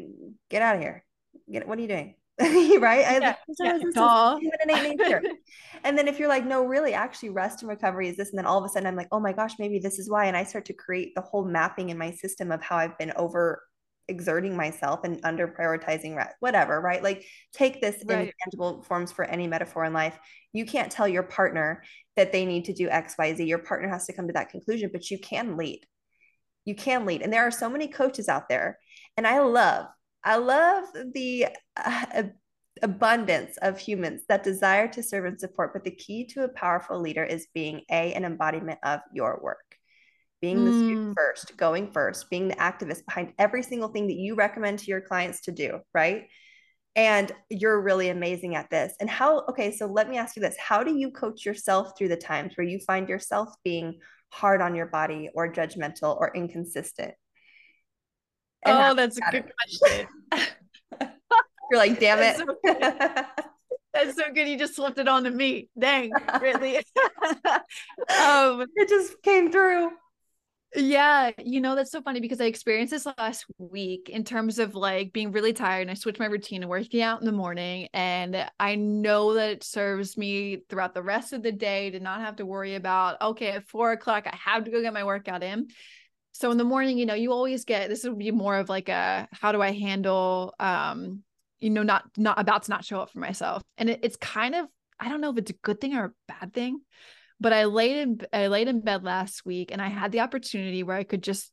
[0.50, 1.04] get out of here.
[1.50, 2.14] Get what are you doing?
[2.40, 3.04] right?
[3.06, 3.78] I, yeah, yeah,
[5.84, 8.46] and then if you're like, no, really, actually, rest and recovery is this, and then
[8.46, 10.42] all of a sudden I'm like, oh my gosh, maybe this is why, and I
[10.42, 13.62] start to create the whole mapping in my system of how I've been over
[14.08, 17.02] exerting myself and under prioritizing rest, whatever, right?
[17.02, 18.26] Like take this right.
[18.26, 20.18] in tangible forms for any metaphor in life.
[20.52, 21.82] You can't tell your partner
[22.16, 23.44] that they need to do X, Y, Z.
[23.44, 25.86] Your partner has to come to that conclusion, but you can lead.
[26.64, 28.78] You can lead, and there are so many coaches out there,
[29.16, 29.86] and I love
[30.24, 32.22] I love the uh,
[32.82, 37.00] abundance of humans that desire to serve and support, but the key to a powerful
[37.00, 39.76] leader is being a an embodiment of your work.
[40.40, 41.14] Being the student mm.
[41.16, 45.00] first, going first, being the activist behind every single thing that you recommend to your
[45.00, 46.24] clients to do, right?
[46.96, 48.94] And you're really amazing at this.
[49.00, 52.08] And how, okay, so let me ask you this How do you coach yourself through
[52.08, 53.98] the times where you find yourself being
[54.30, 57.14] hard on your body or judgmental or inconsistent?
[58.64, 59.50] Oh, that's a good
[59.80, 60.08] question.
[61.70, 62.36] You're like, damn it.
[62.36, 63.24] That's so,
[63.94, 64.48] that's so good.
[64.48, 65.68] You just slipped it on to me.
[65.78, 66.76] Dang, really.
[67.46, 69.90] um, it just came through.
[70.76, 74.74] Yeah, you know, that's so funny because I experienced this last week in terms of
[74.74, 77.88] like being really tired and I switched my routine and working out in the morning.
[77.94, 82.22] And I know that it serves me throughout the rest of the day to not
[82.22, 85.44] have to worry about, okay, at four o'clock, I have to go get my workout
[85.44, 85.68] in
[86.34, 88.88] so in the morning you know you always get this would be more of like
[88.88, 91.22] a how do i handle um
[91.60, 93.62] you know not not about to not show up for myself.
[93.78, 94.66] And it, it's kind of
[95.00, 96.80] i don't know if it's a good thing or a bad thing
[97.40, 100.82] but i laid in i laid in bed last week and i had the opportunity
[100.82, 101.50] where i could just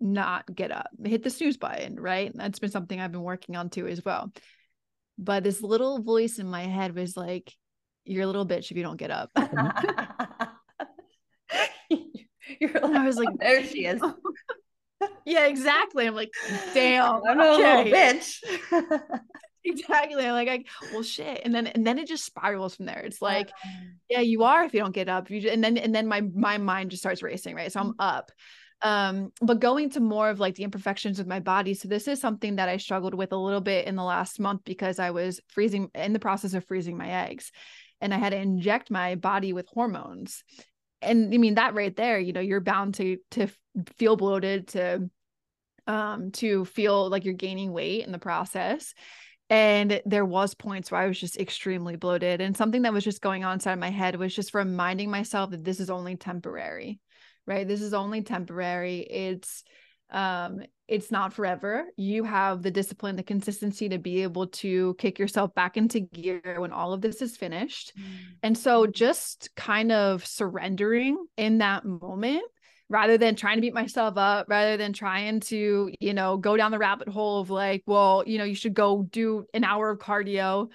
[0.00, 2.30] not get up hit the snooze button right?
[2.30, 4.32] And that's been something i've been working on too as well.
[5.16, 7.52] But this little voice in my head was like
[8.04, 9.30] you're a little bitch if you don't get up
[12.60, 14.00] You're like, I was like, oh, there she is.
[15.24, 16.06] yeah, exactly.
[16.06, 16.30] I'm like,
[16.72, 18.42] damn, I'm a little bitch.
[19.64, 20.24] exactly.
[20.24, 21.40] I'm like, I, well, shit.
[21.44, 23.00] And then and then it just spirals from there.
[23.00, 23.50] It's like,
[24.08, 25.30] yeah, you are if you don't get up.
[25.30, 27.72] You just, and then and then my my mind just starts racing, right?
[27.72, 28.30] So I'm up.
[28.82, 31.72] Um, but going to more of like the imperfections of my body.
[31.72, 34.60] So this is something that I struggled with a little bit in the last month
[34.64, 37.50] because I was freezing in the process of freezing my eggs
[38.02, 40.44] and I had to inject my body with hormones
[41.04, 43.48] and I mean that right there, you know, you're bound to to
[43.96, 45.10] feel bloated, to
[45.86, 48.94] um to feel like you're gaining weight in the process.
[49.50, 52.40] And there was points where I was just extremely bloated.
[52.40, 55.62] And something that was just going on inside my head was just reminding myself that
[55.62, 56.98] this is only temporary,
[57.46, 57.68] right?
[57.68, 59.00] This is only temporary.
[59.00, 59.64] It's
[60.10, 61.86] um it's not forever.
[61.96, 66.56] You have the discipline the consistency to be able to kick yourself back into gear
[66.58, 67.92] when all of this is finished.
[67.98, 68.04] Mm.
[68.42, 72.42] and so just kind of surrendering in that moment
[72.88, 76.70] rather than trying to beat myself up rather than trying to you know go down
[76.70, 79.98] the rabbit hole of like well you know you should go do an hour of
[79.98, 80.68] cardio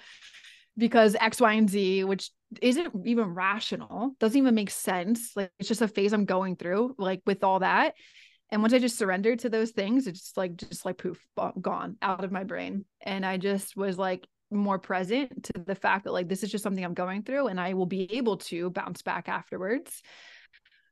[0.76, 5.36] because x y and z which isn't even rational doesn't even make sense.
[5.36, 7.94] Like it's just a phase i'm going through like with all that
[8.50, 11.24] and once i just surrendered to those things it's just like just like poof
[11.60, 12.84] gone out of my brain.
[13.02, 16.64] And i just was like more present to the fact that like this is just
[16.64, 20.02] something i'm going through and i will be able to bounce back afterwards.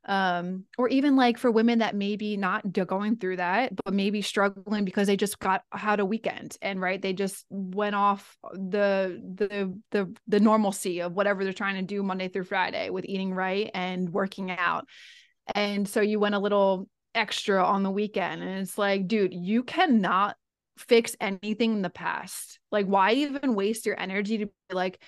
[0.05, 4.85] Um or even like for women that maybe not going through that but maybe struggling
[4.85, 9.77] because they just got had a weekend and right they just went off the the
[9.91, 13.71] the the normalcy of whatever they're trying to do monday through friday with eating right
[13.73, 14.87] and working out.
[15.53, 16.87] And so you went a little
[17.19, 18.41] extra on the weekend.
[18.41, 20.37] And it's like, dude, you cannot
[20.77, 22.59] fix anything in the past.
[22.71, 25.01] Like, why even waste your energy to be like,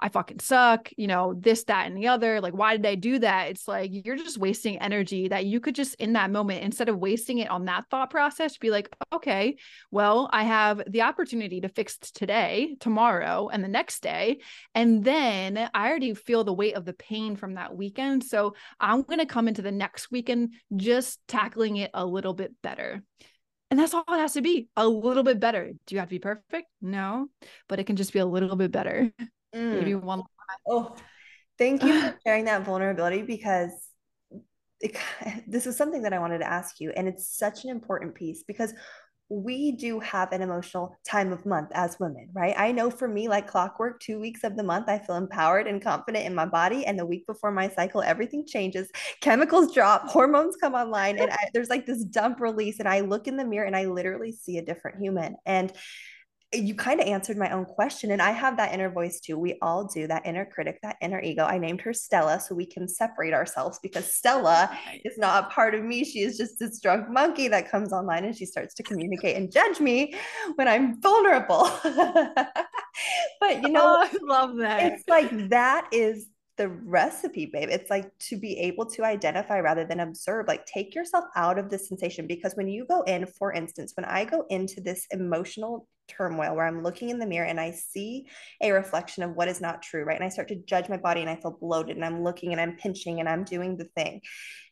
[0.00, 2.40] I fucking suck, you know, this, that, and the other.
[2.40, 3.48] Like, why did I do that?
[3.50, 6.98] It's like you're just wasting energy that you could just in that moment, instead of
[6.98, 9.56] wasting it on that thought process, be like, okay,
[9.90, 14.38] well, I have the opportunity to fix today, tomorrow, and the next day.
[14.74, 18.22] And then I already feel the weight of the pain from that weekend.
[18.24, 22.52] So I'm going to come into the next weekend just tackling it a little bit
[22.62, 23.02] better.
[23.70, 25.72] And that's all it has to be a little bit better.
[25.86, 26.68] Do you have to be perfect?
[26.80, 27.28] No,
[27.68, 29.12] but it can just be a little bit better.
[29.54, 29.78] Mm.
[29.78, 30.22] Maybe one.
[30.66, 30.96] Oh,
[31.58, 33.70] thank you for sharing that vulnerability because
[34.80, 34.96] it,
[35.46, 36.92] this is something that I wanted to ask you.
[36.96, 38.74] And it's such an important piece because
[39.30, 42.54] we do have an emotional time of month as women, right?
[42.56, 45.82] I know for me, like clockwork, two weeks of the month, I feel empowered and
[45.82, 46.86] confident in my body.
[46.86, 48.90] And the week before my cycle, everything changes.
[49.20, 52.78] Chemicals drop, hormones come online, and I, there's like this dump release.
[52.78, 55.36] And I look in the mirror and I literally see a different human.
[55.44, 55.74] And
[56.52, 58.10] you kind of answered my own question.
[58.10, 59.38] And I have that inner voice too.
[59.38, 61.44] We all do that inner critic, that inner ego.
[61.44, 64.70] I named her Stella so we can separate ourselves because Stella
[65.04, 66.04] is not a part of me.
[66.04, 69.52] She is just this drunk monkey that comes online and she starts to communicate and
[69.52, 70.14] judge me
[70.54, 71.70] when I'm vulnerable.
[71.84, 74.92] but you know, oh, I love that.
[74.92, 77.68] It's like that is the recipe, babe.
[77.70, 81.68] It's like to be able to identify rather than observe, like take yourself out of
[81.68, 82.26] the sensation.
[82.26, 86.66] Because when you go in, for instance, when I go into this emotional turmoil where
[86.66, 88.26] I'm looking in the mirror and I see
[88.60, 90.16] a reflection of what is not true, right?
[90.16, 92.60] And I start to judge my body and I feel bloated and I'm looking and
[92.60, 94.20] I'm pinching and I'm doing the thing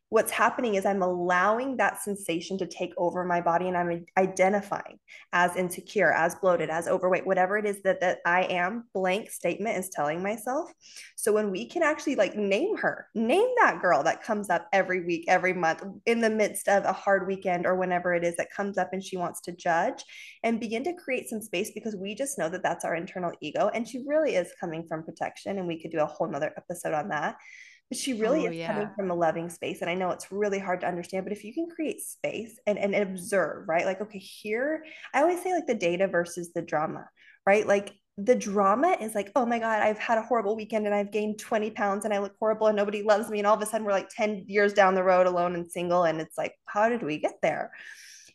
[0.08, 5.00] what's happening is I'm allowing that sensation to take over my body and I'm identifying
[5.32, 9.76] as insecure, as bloated, as overweight, whatever it is that, that I am, blank statement
[9.76, 10.72] is telling myself.
[11.16, 15.04] So when we can actually like name her, name that girl that comes up every
[15.04, 18.52] week, every month in the midst of a hard weekend or whenever it is that
[18.52, 20.04] comes up and she wants to judge
[20.44, 23.72] and begin to create some space because we just know that that's our internal ego.
[23.74, 25.58] And she really is coming from protection.
[25.58, 27.36] And we could do a whole nother episode on that
[27.88, 28.72] but she really oh, is yeah.
[28.72, 31.44] coming from a loving space and i know it's really hard to understand but if
[31.44, 33.86] you can create space and, and observe right?
[33.86, 37.08] Like okay here i always say like the data versus the drama
[37.46, 37.66] right?
[37.66, 41.12] Like the drama is like oh my god i've had a horrible weekend and i've
[41.12, 43.66] gained 20 pounds and i look horrible and nobody loves me and all of a
[43.66, 46.88] sudden we're like 10 years down the road alone and single and it's like how
[46.88, 47.70] did we get there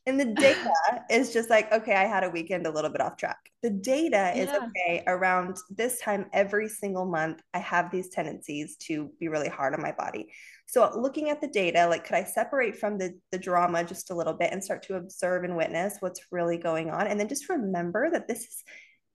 [0.08, 0.72] and the data
[1.12, 3.38] is just like, okay, I had a weekend a little bit off track.
[3.62, 9.12] The data is okay, around this time every single month, I have these tendencies to
[9.20, 10.30] be really hard on my body.
[10.66, 14.16] So looking at the data, like could I separate from the, the drama just a
[14.16, 17.06] little bit and start to observe and witness what's really going on?
[17.06, 18.64] And then just remember that this is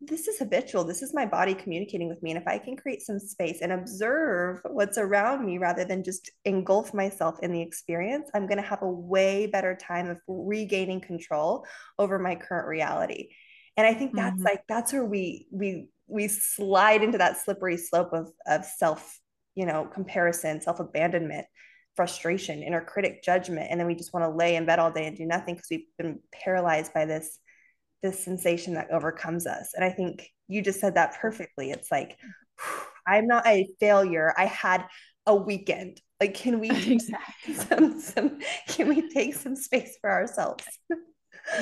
[0.01, 0.85] this is habitual.
[0.85, 2.31] This is my body communicating with me.
[2.31, 6.31] And if I can create some space and observe what's around me rather than just
[6.45, 11.01] engulf myself in the experience, I'm going to have a way better time of regaining
[11.01, 11.65] control
[11.99, 13.31] over my current reality.
[13.79, 14.45] And I think that's mm-hmm.
[14.45, 19.19] like that's where we we we slide into that slippery slope of of self,
[19.55, 21.47] you know, comparison, self-abandonment,
[21.95, 23.69] frustration, inner critic judgment.
[23.71, 25.69] And then we just want to lay in bed all day and do nothing because
[25.71, 27.39] we've been paralyzed by this
[28.03, 29.73] this sensation that overcomes us.
[29.75, 31.21] And I think you just said that mm-hmm.
[31.21, 31.71] perfectly.
[31.71, 32.83] It's like, mm-hmm.
[33.09, 34.35] I'm not a failure.
[34.37, 34.85] I had
[35.27, 36.01] a weekend.
[36.21, 37.55] Like, can we exactly.
[37.55, 40.65] some, some, can we take some space for ourselves?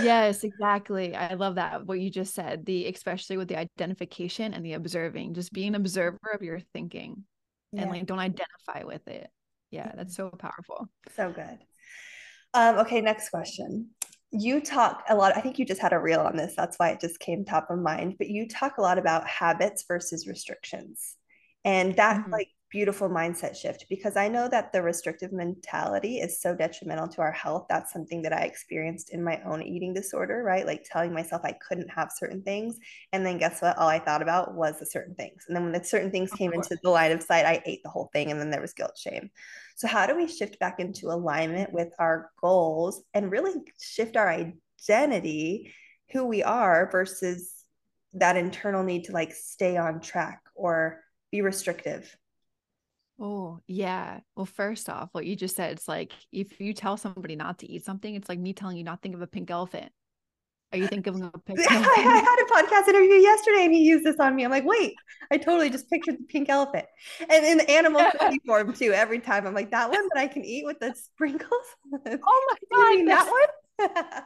[0.03, 1.15] yes, exactly.
[1.15, 2.65] I love that what you just said.
[2.65, 7.25] The especially with the identification and the observing, just being an observer of your thinking
[7.73, 7.83] yeah.
[7.83, 9.29] and like don't identify with it.
[9.71, 10.31] Yeah, that's mm-hmm.
[10.31, 10.89] so powerful.
[11.17, 11.59] So good.
[12.55, 13.91] Um, okay, next question
[14.37, 16.91] you talk a lot i think you just had a reel on this that's why
[16.91, 21.17] it just came top of mind but you talk a lot about habits versus restrictions
[21.65, 22.33] and that mm-hmm.
[22.33, 27.21] like beautiful mindset shift because I know that the restrictive mentality is so detrimental to
[27.21, 27.67] our health.
[27.69, 30.67] That's something that I experienced in my own eating disorder, right?
[30.67, 32.77] Like telling myself I couldn't have certain things.
[33.13, 33.79] And then guess what?
[33.79, 35.45] All I thought about was the certain things.
[35.47, 37.91] And then when the certain things came into the line of sight, I ate the
[37.91, 38.33] whole thing.
[38.33, 39.31] And then there was guilt, shame.
[39.77, 44.29] So, how do we shift back into alignment with our goals and really shift our
[44.29, 45.73] identity,
[46.11, 47.53] who we are, versus
[48.15, 52.17] that internal need to like stay on track or be restrictive?
[53.21, 54.21] Oh, yeah.
[54.37, 57.71] Well, first off, what you just said, it's like if you tell somebody not to
[57.71, 59.93] eat something, it's like me telling you not to think of a pink elephant.
[60.73, 61.93] Are you thinking of a pink elephant?
[61.97, 64.45] I had a podcast interview yesterday and he used this on me.
[64.45, 64.95] I'm like, wait,
[65.31, 66.87] I totally just pictured the pink elephant.
[67.21, 68.03] And in the animal
[68.47, 71.51] form too, every time I'm like, that one that I can eat with the sprinkles.
[71.93, 72.17] oh my
[72.73, 73.09] God.
[73.09, 73.49] that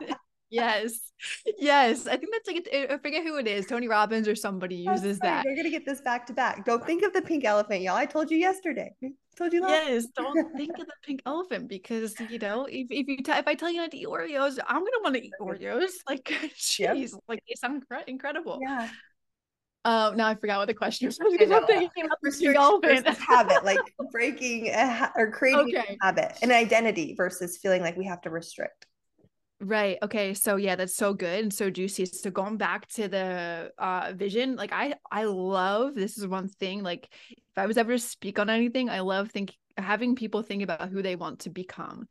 [0.03, 0.17] one?
[0.51, 1.13] Yes.
[1.59, 2.07] Yes.
[2.07, 3.67] I think that's like, I forget who it is.
[3.67, 5.45] Tony Robbins or somebody uses that.
[5.45, 6.65] We're going to get this back to back.
[6.65, 7.97] Don't think of the pink elephant, y'all.
[7.97, 8.95] I told you yesterday.
[9.03, 10.07] I told you last Yes.
[10.17, 13.55] Don't think of the pink elephant because, you know, if, if you, t- if I
[13.55, 15.91] tell you not to eat Oreos, I'm going to want to eat Oreos.
[16.09, 17.11] Like, jeez, yep.
[17.29, 18.59] like they sound incredible.
[18.63, 18.89] Yeah.
[19.85, 21.19] Um, now I forgot what the question was.
[21.21, 23.09] I was thinking about the elephant.
[23.19, 23.79] habit, like
[24.11, 25.97] breaking ha- or creating okay.
[26.01, 28.87] a habit, an identity versus feeling like we have to restrict.
[29.61, 29.99] Right.
[30.03, 30.35] Okay.
[30.35, 32.07] So yeah, that's so good and so juicy.
[32.07, 36.85] So going back to the uh vision, like I I love this is one thing.
[36.85, 40.63] Like if I was ever to speak on anything, I love think having people think
[40.63, 42.09] about who they want to become.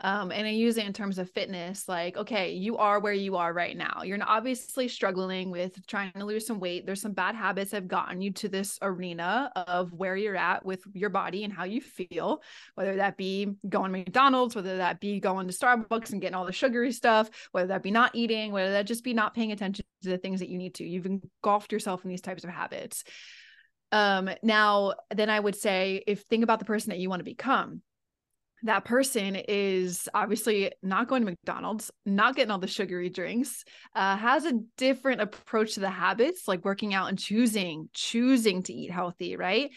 [0.00, 3.36] Um, and I use it in terms of fitness, like, okay, you are where you
[3.36, 4.02] are right now.
[4.04, 6.84] You're obviously struggling with trying to lose some weight.
[6.84, 10.82] There's some bad habits have gotten you to this arena of where you're at with
[10.92, 12.42] your body and how you feel,
[12.74, 16.44] whether that be going to McDonald's, whether that be going to Starbucks and getting all
[16.44, 19.86] the sugary stuff, whether that be not eating, whether that just be not paying attention
[20.02, 20.84] to the things that you need to.
[20.84, 23.02] You've engulfed yourself in these types of habits.
[23.92, 27.24] Um, now, then I would say, if think about the person that you want to
[27.24, 27.80] become,
[28.62, 34.16] that person is obviously not going to McDonald's, not getting all the sugary drinks, uh,
[34.16, 38.90] has a different approach to the habits, like working out and choosing, choosing to eat
[38.90, 39.70] healthy, right?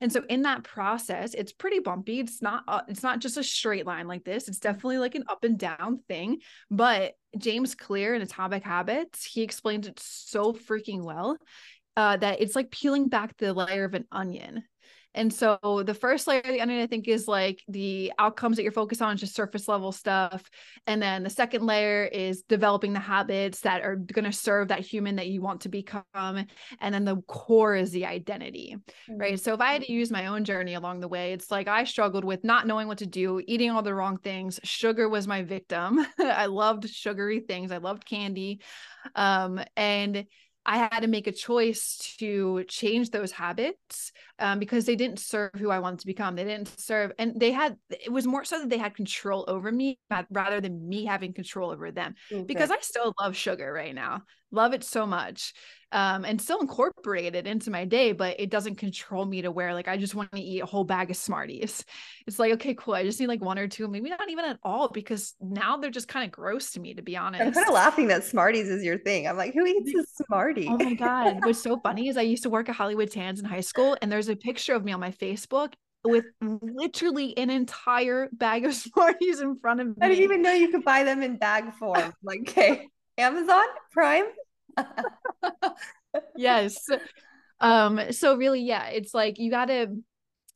[0.00, 2.20] And so in that process, it's pretty bumpy.
[2.20, 4.48] It's not, uh, it's not just a straight line like this.
[4.48, 6.38] It's definitely like an up and down thing.
[6.70, 11.38] But James Clear in Atomic Habits, he explains it so freaking well
[11.96, 14.64] uh, that it's like peeling back the layer of an onion.
[15.16, 18.62] And so the first layer of the onion, I think, is like the outcomes that
[18.62, 20.48] you're focused on, just surface level stuff.
[20.86, 24.80] And then the second layer is developing the habits that are going to serve that
[24.80, 26.04] human that you want to become.
[26.80, 29.18] And then the core is the identity, mm-hmm.
[29.18, 29.40] right?
[29.40, 31.84] So if I had to use my own journey along the way, it's like I
[31.84, 34.60] struggled with not knowing what to do, eating all the wrong things.
[34.64, 36.06] Sugar was my victim.
[36.20, 38.60] I loved sugary things, I loved candy.
[39.14, 40.26] Um, and
[40.66, 45.52] I had to make a choice to change those habits um, because they didn't serve
[45.54, 46.34] who I wanted to become.
[46.34, 49.70] They didn't serve, and they had, it was more so that they had control over
[49.70, 50.00] me
[50.30, 52.42] rather than me having control over them okay.
[52.42, 54.22] because I still love sugar right now
[54.56, 55.52] love it so much
[55.92, 59.72] um, and still incorporate it into my day but it doesn't control me to where
[59.72, 61.84] like i just want to eat a whole bag of smarties
[62.26, 64.58] it's like okay cool i just need like one or two maybe not even at
[64.64, 67.68] all because now they're just kind of gross to me to be honest i'm kind
[67.68, 70.94] of laughing that smarties is your thing i'm like who eats a smartie oh my
[70.94, 73.96] god what's so funny is i used to work at hollywood tans in high school
[74.02, 75.74] and there's a picture of me on my facebook
[76.06, 79.94] with literally an entire bag of Smarties in front of me.
[80.00, 82.12] I didn't even know you could buy them in bag form.
[82.22, 82.86] Like, okay,
[83.18, 84.24] Amazon Prime.
[86.36, 86.86] Yes.
[87.60, 89.88] Um, so really, yeah, it's like you gotta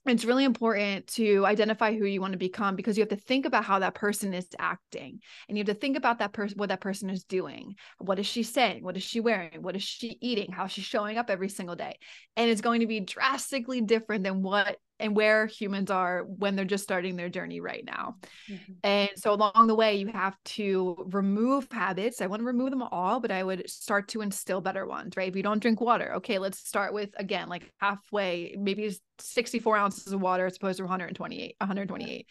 [0.06, 3.44] it's really important to identify who you want to become because you have to think
[3.44, 6.70] about how that person is acting and you have to think about that person what
[6.70, 7.74] that person is doing.
[7.98, 8.82] What is she saying?
[8.82, 9.60] What is she wearing?
[9.60, 10.52] What is she eating?
[10.52, 11.98] How she's showing up every single day?
[12.36, 16.64] And it's going to be drastically different than what and where humans are when they're
[16.64, 18.16] just starting their journey right now.
[18.50, 18.72] Mm-hmm.
[18.84, 22.20] And so along the way, you have to remove habits.
[22.20, 25.28] I want to remove them all, but I would start to instill better ones, right?
[25.28, 30.12] If you don't drink water, okay, let's start with again, like halfway, maybe 64 ounces
[30.12, 32.26] of water as opposed to 128, 128.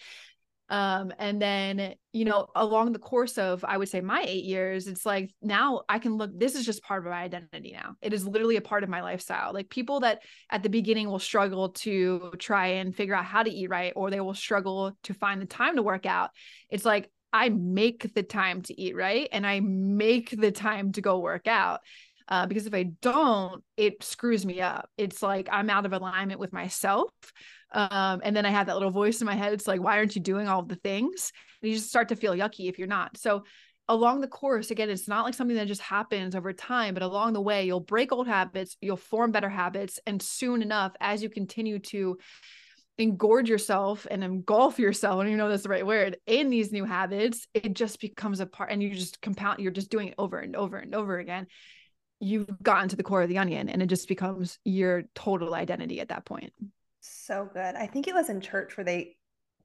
[0.69, 4.85] Um, and then, you know, along the course of, I would say my eight years,
[4.85, 7.95] it's like now I can look, this is just part of my identity now.
[8.01, 9.51] It is literally a part of my lifestyle.
[9.51, 13.49] Like people that at the beginning will struggle to try and figure out how to
[13.49, 16.29] eat right, or they will struggle to find the time to work out.
[16.69, 21.01] It's like, I make the time to eat right and I make the time to
[21.01, 21.81] go work out.
[22.27, 24.87] Uh, because if I don't, it screws me up.
[24.97, 27.09] It's like I'm out of alignment with myself.
[27.71, 29.53] Um, and then I have that little voice in my head.
[29.53, 31.31] It's like, why aren't you doing all the things?
[31.61, 33.17] And you just start to feel yucky if you're not.
[33.17, 33.43] So
[33.89, 37.33] along the course, again, it's not like something that just happens over time, but along
[37.33, 39.99] the way, you'll break old habits, you'll form better habits.
[40.05, 42.17] And soon enough, as you continue to
[42.99, 46.85] engorge yourself and engulf yourself, and you know that's the right word, in these new
[46.85, 50.37] habits, it just becomes a part and you just compound, you're just doing it over
[50.37, 51.47] and over and over again.
[52.19, 55.99] You've gotten to the core of the onion and it just becomes your total identity
[55.99, 56.53] at that point.
[57.11, 57.75] So good.
[57.75, 59.15] I think it was in church where they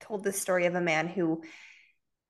[0.00, 1.42] told the story of a man who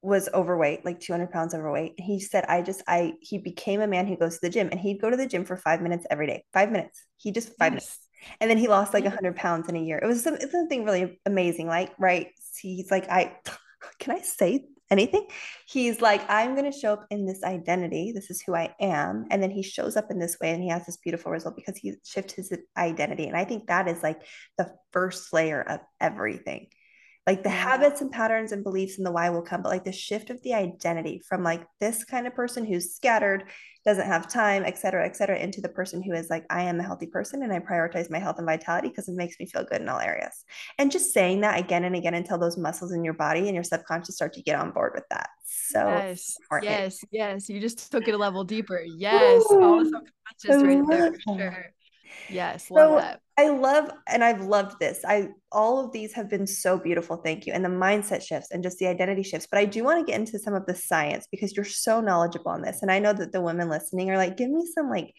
[0.03, 1.95] was overweight, like 200 pounds overweight.
[1.99, 4.79] He said, I just, I, he became a man who goes to the gym and
[4.79, 7.05] he'd go to the gym for five minutes every day, five minutes.
[7.17, 7.83] He just five yes.
[7.83, 7.99] minutes.
[8.41, 9.99] And then he lost like 100 pounds in a year.
[9.99, 11.69] It was some, something really amazing.
[11.69, 12.29] Like, right.
[12.61, 13.37] He's like, I,
[13.99, 15.26] can I say anything.
[15.66, 18.12] He's like, I'm going to show up in this identity.
[18.12, 19.26] This is who I am.
[19.30, 21.76] And then he shows up in this way and he has this beautiful result because
[21.76, 23.26] he shifts his identity.
[23.26, 24.20] And I think that is like
[24.59, 26.68] the first layer of everything
[27.27, 29.93] like the habits and patterns and beliefs and the why will come but like the
[29.93, 33.45] shift of the identity from like this kind of person who's scattered
[33.85, 36.81] doesn't have time et cetera et cetera into the person who is like i am
[36.81, 39.64] a healthy person and i prioritize my health and vitality because it makes me feel
[39.64, 40.45] good in all areas.
[40.79, 43.64] And just saying that again and again until those muscles in your body and your
[43.64, 45.31] subconscious start to get on board with that.
[45.45, 47.49] So yes yes yes.
[47.49, 48.83] You just took it a level deeper.
[48.83, 49.43] Yes.
[49.51, 51.75] Ooh, all the subconscious right there for sure
[52.29, 53.21] Yes, love so that.
[53.37, 55.05] I love and I've loved this.
[55.07, 57.17] I all of these have been so beautiful.
[57.17, 57.53] Thank you.
[57.53, 59.49] And the mindset shifts and just the identity shifts.
[59.51, 62.53] But I do want to get into some of the science because you're so knowledgeable
[62.53, 62.83] on this.
[62.83, 65.12] And I know that the women listening are like, give me some like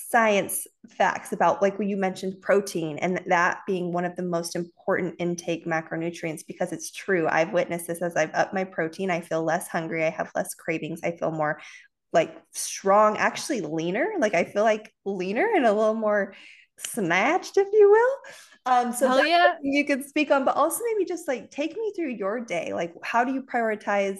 [0.00, 4.54] science facts about like when you mentioned protein and that being one of the most
[4.54, 7.26] important intake macronutrients because it's true.
[7.28, 9.10] I've witnessed this as I've upped my protein.
[9.10, 10.04] I feel less hungry.
[10.04, 11.00] I have less cravings.
[11.02, 11.60] I feel more
[12.12, 14.12] like strong, actually leaner.
[14.18, 16.34] Like I feel like leaner and a little more
[16.78, 18.72] snatched, if you will.
[18.72, 19.54] Um, so yeah.
[19.62, 22.72] you could speak on, but also maybe just like take me through your day.
[22.74, 24.18] Like, how do you prioritize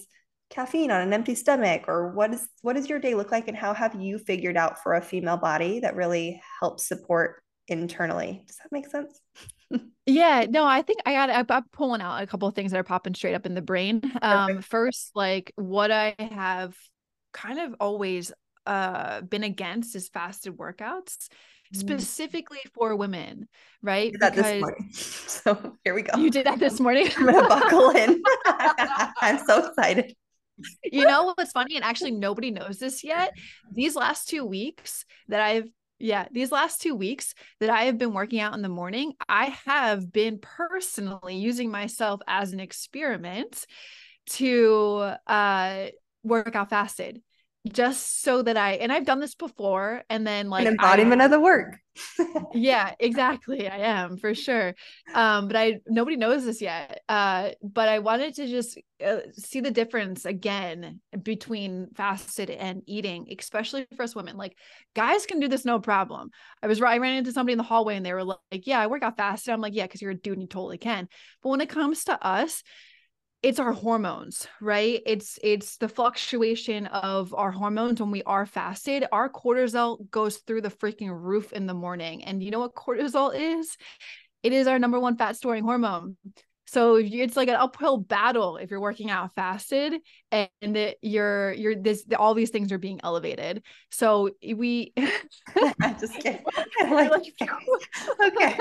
[0.50, 3.56] caffeine on an empty stomach, or what is what does your day look like, and
[3.56, 8.44] how have you figured out for a female body that really helps support internally?
[8.46, 9.20] Does that make sense?
[10.06, 11.50] yeah, no, I think I got.
[11.50, 14.02] I'm pulling out a couple of things that are popping straight up in the brain.
[14.22, 16.74] Um, first, like what I have
[17.32, 18.32] kind of always
[18.66, 21.28] uh been against is fasted workouts
[21.72, 21.76] Mm.
[21.76, 23.46] specifically for women,
[23.82, 24.12] right?
[24.12, 24.90] because morning.
[24.92, 26.18] So here we go.
[26.18, 27.08] You did that this morning.
[27.16, 28.22] I'm gonna buckle in.
[28.46, 30.14] I'm so excited.
[30.82, 31.76] You know what's funny?
[31.76, 33.34] And actually, nobody knows this yet.
[33.74, 35.68] These last two weeks that I've
[36.00, 39.46] yeah, these last two weeks that I have been working out in the morning, I
[39.66, 43.66] have been personally using myself as an experiment
[44.30, 45.86] to uh
[46.28, 47.22] work out fasted
[47.72, 51.26] just so that I and I've done this before and then like an embodiment I,
[51.26, 51.78] of the work.
[52.54, 53.68] yeah, exactly.
[53.68, 54.74] I am for sure.
[55.14, 57.02] Um, but I nobody knows this yet.
[57.08, 63.26] Uh, but I wanted to just uh, see the difference again between fasted and eating,
[63.38, 64.36] especially for us women.
[64.36, 64.56] Like
[64.94, 66.30] guys can do this no problem.
[66.62, 68.86] I was I ran into somebody in the hallway and they were like, "Yeah, I
[68.86, 71.08] work out fasted." I'm like, "Yeah, because you're a dude and you totally can."
[71.42, 72.62] But when it comes to us,
[73.42, 75.00] it's our hormones right?
[75.06, 79.04] It's it's the fluctuation of our hormones when we are fasted.
[79.12, 82.24] Our cortisol goes through the freaking roof in the morning.
[82.24, 83.76] And you know what cortisol is?
[84.42, 86.16] It is our number one fat storing hormone.
[86.66, 89.94] So it's like an uphill battle if you're working out fasted
[90.30, 93.62] and it, you're you're this all these things are being elevated.
[93.90, 94.92] So eh, we
[95.80, 96.44] i'm just kidding.
[96.90, 97.12] Like,
[98.20, 98.58] okay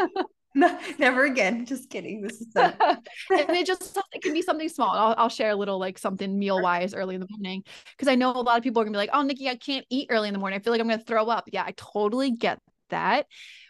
[0.59, 1.67] no, never again.
[1.67, 2.21] Just kidding.
[2.21, 2.61] This is so.
[2.81, 4.89] and it just it can be something small.
[4.89, 7.63] I'll, I'll share a little like something meal wise early in the morning
[7.95, 9.85] because I know a lot of people are gonna be like, "Oh, Nikkiey, I can't
[9.91, 10.59] eat early in the morning.
[10.59, 13.25] I feel like I'm gonna throw up." Yeah, I totally get that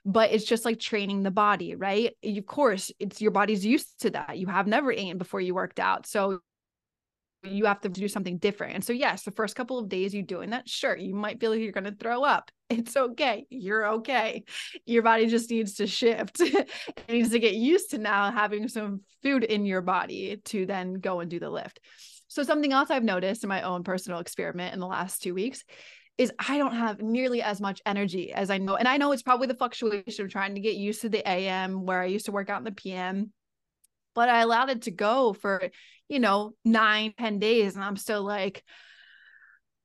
[0.06, 4.12] but it's just like training the body right of course it's your body's used to
[4.12, 6.40] that you have never eaten before you worked out so
[7.52, 8.76] you have to do something different.
[8.76, 11.52] And so, yes, the first couple of days you doing that, sure, you might feel
[11.52, 12.52] like you're going to throw up.
[12.70, 13.46] It's okay.
[13.50, 14.44] You're okay.
[14.86, 16.40] Your body just needs to shift.
[16.42, 16.70] it
[17.08, 21.22] needs to get used to now having some food in your body to then go
[21.22, 21.80] and do the lift.
[22.28, 25.64] So, something else I've noticed in my own personal experiment in the last two weeks
[26.18, 28.76] is I don't have nearly as much energy as I know.
[28.76, 31.86] And I know it's probably the fluctuation of trying to get used to the AM
[31.86, 33.32] where I used to work out in the PM
[34.18, 35.70] but I allowed it to go for,
[36.10, 37.76] you know, nine, ten days.
[37.76, 38.64] And I'm still like,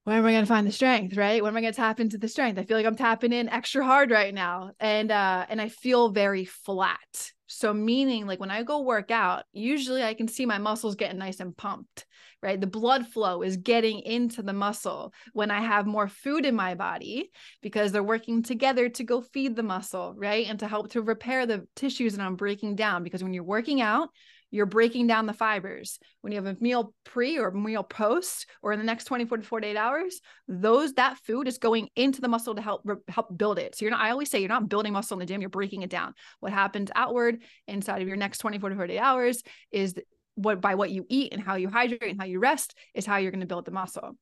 [0.05, 1.19] where am I going to find the strength?
[1.19, 1.43] Right.
[1.43, 2.59] When am I going to tap into the strength?
[2.59, 4.71] I feel like I'm tapping in extra hard right now.
[4.81, 7.31] And, uh, and I feel very flat.
[7.55, 11.19] So meaning like when I go work out, usually I can see my muscles getting
[11.19, 12.07] nice and pumped,
[12.43, 12.59] right?
[12.59, 16.75] The blood flow is getting into the muscle when I have more food in my
[16.75, 17.31] body
[17.61, 20.47] because they're working together to go feed the muscle, right?
[20.49, 23.83] And to help to repair the tissues that I'm breaking down because when you're working
[23.83, 24.09] out,
[24.53, 25.99] you're breaking down the fibers.
[26.21, 29.45] When you have a meal pre or meal post or in the next 24 to
[29.45, 33.75] 48 hours, those that food is going into the muscle to help help build it.
[33.75, 35.83] So you're not I always say you're not building muscle in the gym, you're breaking
[35.83, 36.15] it down.
[36.41, 39.43] What happens outward inside of your next 24 to 48 hours
[39.73, 39.95] is
[40.35, 43.17] what by what you eat and how you hydrate and how you rest is how
[43.17, 44.13] you're going to build the muscle.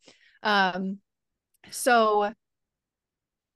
[0.45, 0.99] Um
[1.71, 2.33] so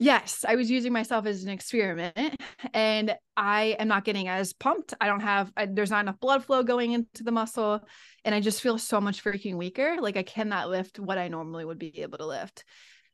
[0.04, 2.38] yes, I was using myself as an experiment
[2.74, 4.92] and I am not getting as pumped.
[5.00, 7.80] I don't have, I, there's not enough blood flow going into the muscle.
[8.24, 9.96] And I just feel so much freaking weaker.
[9.98, 12.64] Like I cannot lift what I normally would be able to lift.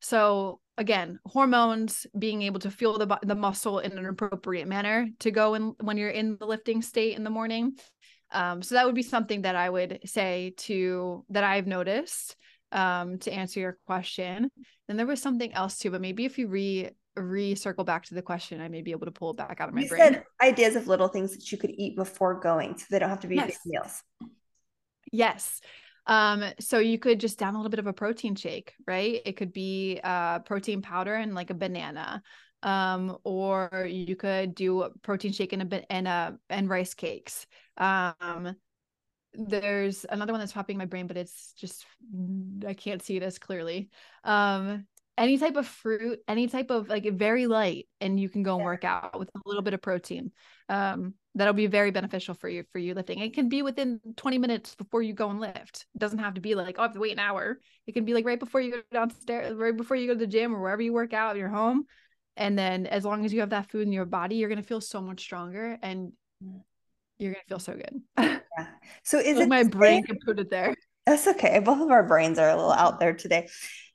[0.01, 5.31] So again, hormones, being able to feel the, the muscle in an appropriate manner to
[5.31, 7.77] go in when you're in the lifting state in the morning.
[8.33, 12.37] Um, so that would be something that I would say to that I've noticed
[12.73, 14.51] um, to answer your question.
[14.89, 18.23] Then there was something else too, but maybe if you re re-circle back to the
[18.23, 20.01] question, I may be able to pull it back out of my you brain.
[20.01, 23.21] Said ideas of little things that you could eat before going, so they don't have
[23.21, 23.47] to be yes.
[23.47, 24.03] big meals.
[25.13, 25.61] Yes.
[26.07, 29.21] Um, so you could just down a little bit of a protein shake, right?
[29.25, 32.23] It could be uh protein powder and like a banana.
[32.63, 37.47] Um, or you could do a protein shake and a and a and rice cakes.
[37.77, 38.55] Um,
[39.35, 41.85] there's another one that's popping in my brain, but it's just
[42.67, 43.91] I can't see it as clearly.
[44.25, 44.87] Um,
[45.19, 48.65] any type of fruit, any type of like very light, and you can go and
[48.65, 50.33] work out with a little bit of protein.
[50.69, 53.19] Um, that'll be very beneficial for you for you lifting.
[53.19, 55.87] It can be within 20 minutes before you go and lift.
[55.95, 57.61] It doesn't have to be like, oh, I have to wait an hour.
[57.87, 60.27] It can be like right before you go downstairs, right before you go to the
[60.27, 61.85] gym or wherever you work out at your home.
[62.37, 64.81] And then as long as you have that food in your body, you're gonna feel
[64.81, 66.13] so much stronger and
[66.43, 66.61] mm.
[67.21, 68.03] You're gonna feel so good.
[68.19, 68.67] yeah.
[69.05, 70.75] So is it my brain can put it there?
[71.07, 71.59] That's okay.
[71.61, 73.49] Both of our brains are a little out there today.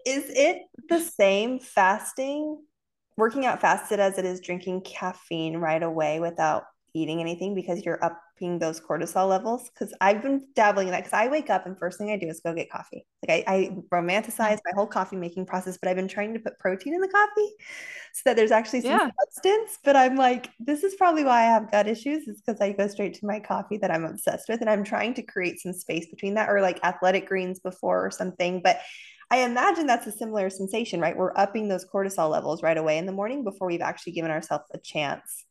[0.06, 0.60] Is it
[0.90, 2.62] the same fasting,
[3.18, 6.64] working out fasted as it is drinking caffeine right away without
[6.96, 9.70] eating anything because you're upping those cortisol levels?
[9.70, 12.28] Because I've been dabbling in that because I wake up and first thing I do
[12.28, 13.06] is go get coffee.
[13.28, 16.58] Like I, I romanticize my whole coffee making process, but I've been trying to put
[16.58, 17.54] protein in the coffee
[18.14, 19.10] so that there's actually some yeah.
[19.20, 19.78] substance.
[19.84, 22.88] But I'm like, this is probably why I have gut issues, is because I go
[22.88, 24.62] straight to my coffee that I'm obsessed with.
[24.62, 28.12] And I'm trying to create some space between that or like athletic greens before or
[28.12, 28.62] something.
[28.64, 28.80] But
[29.32, 31.18] I imagine that's a similar sensation, right?
[31.18, 34.66] We're upping those cortisol levels right away in the morning before we've actually given ourselves
[34.74, 35.46] a chance.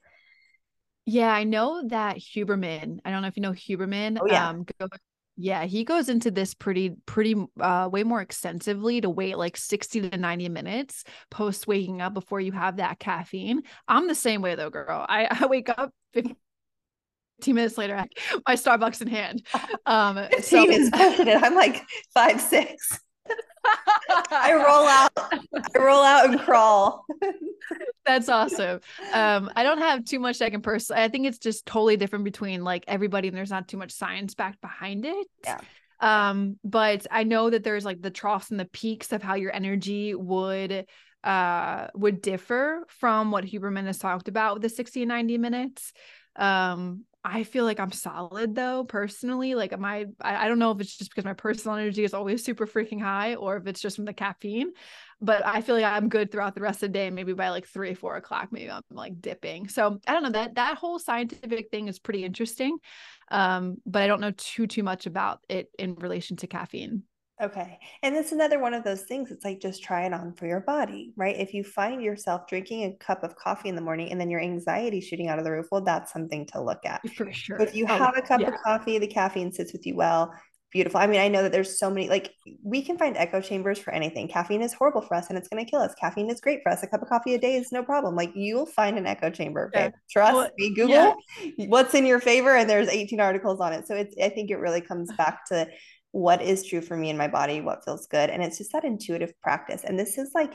[1.07, 2.99] Yeah, I know that Huberman.
[3.05, 4.19] I don't know if you know Huberman.
[4.21, 4.49] Oh, yeah.
[4.49, 4.89] Um, go,
[5.37, 10.11] yeah, he goes into this pretty, pretty, uh, way more extensively to wait like 60
[10.11, 13.63] to 90 minutes post waking up before you have that caffeine.
[13.89, 15.05] I'm the same way though, girl.
[15.09, 16.37] I, I wake up 15
[17.49, 18.07] minutes later,
[18.47, 19.47] my Starbucks in hand.
[19.87, 20.91] Um, 15 so, is
[21.43, 21.83] I'm like
[22.15, 23.01] five, six.
[24.31, 27.07] I roll out, I roll out and crawl.
[28.07, 28.81] That's awesome.
[29.13, 31.03] Um, I don't have too much I can personally.
[31.03, 34.35] I think it's just totally different between like everybody, and there's not too much science
[34.35, 35.27] backed behind it.
[35.43, 35.59] Yeah.
[36.01, 39.55] Um, but I know that there's like the troughs and the peaks of how your
[39.55, 40.87] energy would
[41.23, 45.93] uh would differ from what Huberman has talked about with the 60 and 90 minutes.
[46.37, 49.55] Um, I feel like I'm solid though, personally.
[49.55, 52.45] Like, my, I, I don't know if it's just because my personal energy is always
[52.45, 54.73] super freaking high or if it's just from the caffeine,
[55.23, 57.09] but I feel like I'm good throughout the rest of the day.
[57.09, 59.69] Maybe by like three, four o'clock, maybe I'm like dipping.
[59.69, 62.77] So I don't know that that whole scientific thing is pretty interesting.
[63.31, 67.05] Um, but I don't know too, too much about it in relation to caffeine.
[67.43, 67.79] Okay.
[68.03, 69.33] And it's another one of those things.
[69.33, 71.37] It's like just try it on for your body, right?
[71.37, 74.41] If you find yourself drinking a cup of coffee in the morning and then your
[74.41, 77.01] anxiety shooting out of the roof, well, that's something to look at.
[77.17, 77.61] For sure.
[77.61, 78.49] If you oh, have a cup yeah.
[78.49, 80.33] of coffee, the caffeine sits with you well.
[80.71, 80.99] Beautiful.
[80.99, 82.33] I mean, I know that there's so many, like,
[82.65, 84.27] we can find echo chambers for anything.
[84.27, 85.95] Caffeine is horrible for us and it's going to kill us.
[86.01, 86.83] Caffeine is great for us.
[86.83, 88.17] A cup of coffee a day is no problem.
[88.17, 89.71] Like, you'll find an echo chamber.
[89.73, 89.91] Yeah.
[90.11, 90.75] Trust well, me.
[90.75, 91.15] Google yeah.
[91.69, 93.87] what's in your favor, and there's 18 articles on it.
[93.87, 95.69] So it's, I think it really comes back to
[96.15, 98.31] what is true for me in my body, what feels good.
[98.31, 99.83] And it's just that intuitive practice.
[99.83, 100.53] And this is like,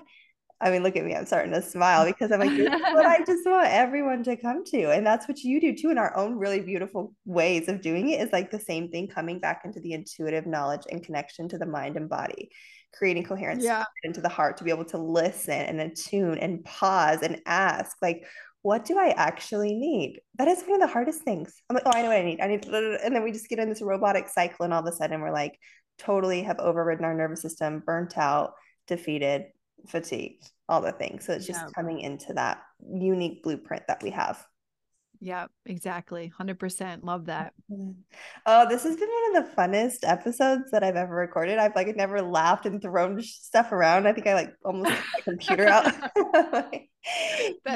[0.62, 3.05] I mean, look at me, I'm starting to smile because I'm like, this is what
[3.05, 4.91] I just want everyone to come to.
[4.91, 8.22] And that's what you do too in our own really beautiful ways of doing it
[8.22, 11.66] is like the same thing coming back into the intuitive knowledge and connection to the
[11.66, 12.49] mind and body,
[12.93, 13.84] creating coherence yeah.
[14.03, 18.24] into the heart to be able to listen and attune and pause and ask, like,
[18.62, 20.20] what do I actually need?
[20.38, 21.53] That is one of the hardest things.
[21.70, 22.41] I'm like, oh, I know what I need.
[22.41, 24.95] I need, and then we just get in this robotic cycle, and all of a
[24.95, 25.57] sudden we're like,
[25.97, 28.53] totally have overridden our nervous system, burnt out,
[28.88, 29.45] defeated,
[29.88, 31.26] fatigued, all the things.
[31.26, 31.70] So it's just yeah.
[31.76, 34.43] coming into that unique blueprint that we have.
[35.22, 36.32] Yeah, exactly.
[36.39, 37.03] 100%.
[37.03, 37.53] Love that.
[37.70, 37.91] Mm-hmm.
[38.45, 41.57] Oh, this has been one of the funnest episodes that I've ever recorded.
[41.57, 44.07] I've like never laughed and thrown stuff around.
[44.07, 45.93] I think I like almost my computer out.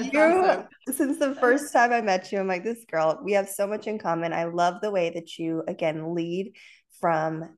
[0.04, 0.68] you, awesome.
[0.91, 3.88] since the first time I met you, I'm like, this girl, we have so much
[3.88, 4.32] in common.
[4.32, 6.54] I love the way that you again lead
[7.02, 7.58] from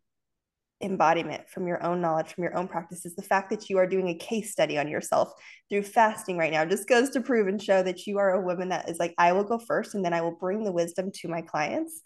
[0.81, 4.09] embodiment from your own knowledge from your own practices the fact that you are doing
[4.09, 5.31] a case study on yourself
[5.69, 8.69] through fasting right now just goes to prove and show that you are a woman
[8.69, 11.27] that is like i will go first and then i will bring the wisdom to
[11.27, 12.01] my clients.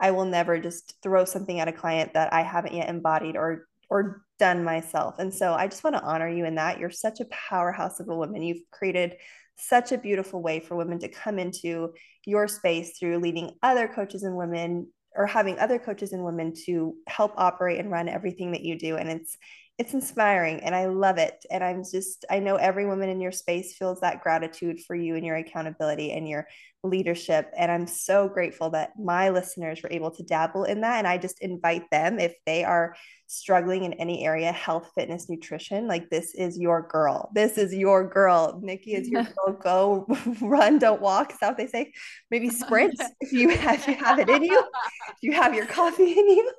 [0.00, 3.66] I will never just throw something at a client that i haven't yet embodied or
[3.90, 5.18] or done myself.
[5.18, 6.78] And so i just want to honor you in that.
[6.78, 8.42] You're such a powerhouse of a woman.
[8.42, 9.16] You've created
[9.56, 11.92] such a beautiful way for women to come into
[12.24, 14.88] your space through leading other coaches and women
[15.18, 18.96] or having other coaches and women to help operate and run everything that you do
[18.96, 19.36] and it's
[19.78, 21.46] it's inspiring and I love it.
[21.50, 25.14] And I'm just, I know every woman in your space feels that gratitude for you
[25.14, 26.48] and your accountability and your
[26.84, 27.50] leadership.
[27.56, 30.98] And I'm so grateful that my listeners were able to dabble in that.
[30.98, 32.94] And I just invite them, if they are
[33.26, 37.30] struggling in any area health, fitness, nutrition like this is your girl.
[37.34, 38.60] This is your girl.
[38.64, 39.58] Nikkiey is your girl.
[39.60, 40.06] Go
[40.40, 41.32] run, don't walk.
[41.32, 41.92] Is that what they say?
[42.30, 45.66] Maybe sprint if you have, if you have it in you, if you have your
[45.66, 46.52] coffee in you.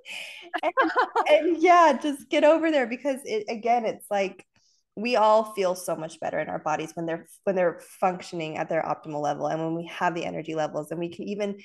[0.63, 0.73] And,
[1.29, 4.45] and yeah, just get over there because it again, it's like
[4.95, 8.69] we all feel so much better in our bodies when they're when they're functioning at
[8.69, 11.57] their optimal level and when we have the energy levels and we can even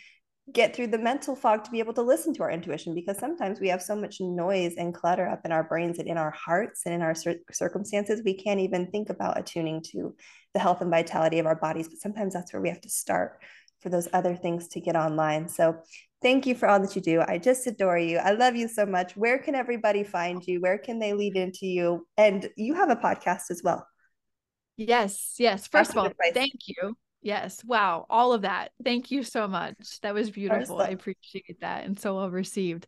[0.52, 3.60] get through the mental fog to be able to listen to our intuition because sometimes
[3.60, 6.82] we have so much noise and clutter up in our brains and in our hearts
[6.84, 10.14] and in our cir- circumstances we can't even think about attuning to
[10.52, 11.88] the health and vitality of our bodies.
[11.88, 13.40] But sometimes that's where we have to start
[13.84, 15.76] for those other things to get online so
[16.22, 18.86] thank you for all that you do i just adore you i love you so
[18.86, 22.88] much where can everybody find you where can they lead into you and you have
[22.88, 23.86] a podcast as well
[24.78, 27.64] yes yes first of all thank you Yes.
[27.64, 28.04] Wow.
[28.10, 28.72] All of that.
[28.84, 29.98] Thank you so much.
[30.02, 30.78] That was beautiful.
[30.78, 32.84] I appreciate that and so well received.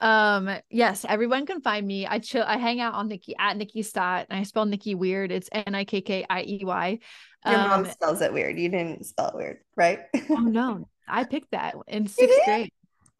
[0.00, 2.06] Um, yes, everyone can find me.
[2.06, 5.32] I chill, I hang out on Nikkiey at Nikkiey Stott and I spell Nikki weird.
[5.32, 6.98] It's N-I-K-K-I-E-Y.
[7.44, 8.58] Um, Your mom um, spells it weird.
[8.58, 10.00] You didn't spell it weird, right?
[10.30, 10.88] oh no.
[11.08, 12.70] I picked that in sixth grade.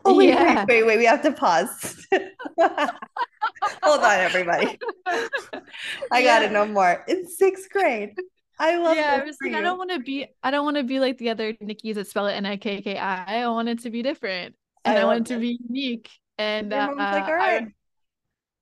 [0.05, 0.65] Oh wait, yeah.
[0.69, 0.99] wait, wait, wait.
[0.99, 2.07] We have to pause.
[2.61, 4.79] Hold on, everybody.
[5.07, 5.21] I
[6.13, 6.23] yeah.
[6.23, 7.05] gotta know more.
[7.09, 8.15] In sixth grade.
[8.61, 9.59] I love yeah, I was like, you.
[9.59, 12.09] I don't want to be I don't want to be like the other Nikki's that
[12.09, 13.43] spell it N-I-K-K-I.
[13.43, 14.55] I want it to be different.
[14.85, 16.11] And I, I want it to be unique.
[16.39, 17.63] And uh, like, all right.
[17.65, 17.67] I,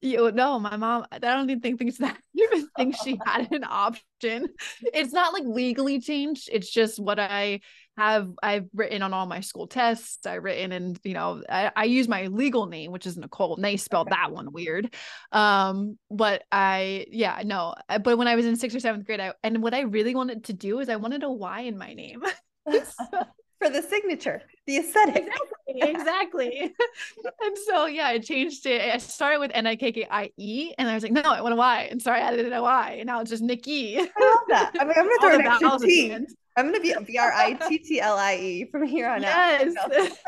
[0.02, 3.64] you no, my mom, I don't even think thinks that even think she had an
[3.64, 4.48] option.
[4.82, 6.48] It's not like legally changed.
[6.52, 7.60] It's just what I
[7.96, 10.26] have I've written on all my school tests.
[10.26, 13.56] I've written and you know, I, I use my legal name, which is Nicole.
[13.56, 14.94] And they spelled that one weird.
[15.32, 17.74] Um, but I yeah, no.
[17.88, 20.14] Uh, but when I was in sixth or seventh grade, I and what I really
[20.14, 22.22] wanted to do is I wanted a Y in my name.
[23.58, 25.28] For the signature, the aesthetic.
[25.68, 25.90] Exactly.
[25.90, 26.74] exactly.
[27.40, 28.82] and so yeah, I changed it.
[28.82, 31.88] I started with N-I-K-K-I-E and I was like, no, I want a Y.
[31.90, 32.96] And sorry, I added a Y.
[32.98, 33.98] And now it's just Nikki.
[33.98, 34.72] I love that.
[34.78, 36.12] I mean, I'm gonna throw an extra T.
[36.56, 39.74] I'm gonna be B R I T T L I E from here on yes.
[39.82, 39.92] out.
[39.92, 40.18] yes.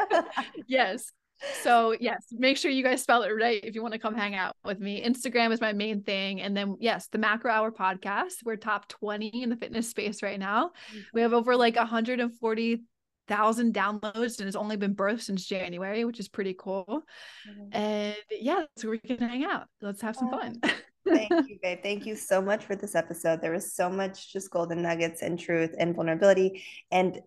[0.66, 1.12] yes.
[1.62, 4.34] So yes, make sure you guys spell it right if you want to come hang
[4.34, 5.02] out with me.
[5.04, 6.40] Instagram is my main thing.
[6.40, 8.44] And then yes, the macro hour podcast.
[8.44, 10.72] We're top 20 in the fitness space right now.
[10.90, 11.00] Mm-hmm.
[11.14, 11.76] We have over like
[13.28, 16.84] 140,000 downloads and it's only been birthed since January, which is pretty cool.
[17.48, 17.68] Mm-hmm.
[17.72, 19.66] And yeah, so we can hang out.
[19.80, 20.60] Let's have some fun.
[21.08, 21.78] Thank you, babe.
[21.82, 23.40] Thank you so much for this episode.
[23.40, 27.20] There was so much just golden nuggets and truth and vulnerability and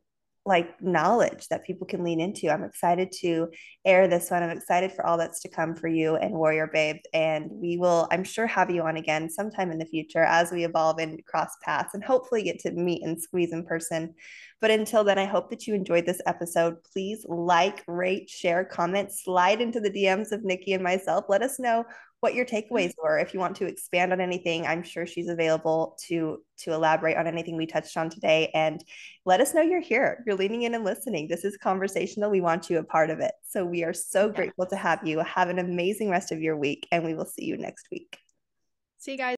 [0.45, 2.49] like knowledge that people can lean into.
[2.49, 3.49] I'm excited to
[3.85, 4.41] air this one.
[4.41, 6.99] I'm excited for all that's to come for you and WarriorBabe.
[7.13, 10.65] And we will, I'm sure, have you on again sometime in the future as we
[10.65, 14.15] evolve and cross paths and hopefully get to meet and squeeze in person.
[14.59, 16.77] But until then, I hope that you enjoyed this episode.
[16.91, 21.25] Please like, rate, share, comment, slide into the DMs of Nikkiey and myself.
[21.29, 21.85] Let us know
[22.22, 23.03] what your takeaways mm-hmm.
[23.03, 23.17] were.
[23.17, 27.28] If you want to expand on anything, I'm sure she's available to to elaborate on
[27.28, 28.49] anything we touched on today.
[28.53, 28.84] And
[29.26, 30.24] let us know you're here.
[30.26, 31.28] You're leaning in and listening.
[31.28, 32.30] This is conversational.
[32.30, 33.34] We want you a part of it.
[33.49, 35.19] So we are so grateful to have you.
[35.19, 38.17] Have an amazing rest of your week, and we will see you next week.
[38.99, 39.30] See you guys.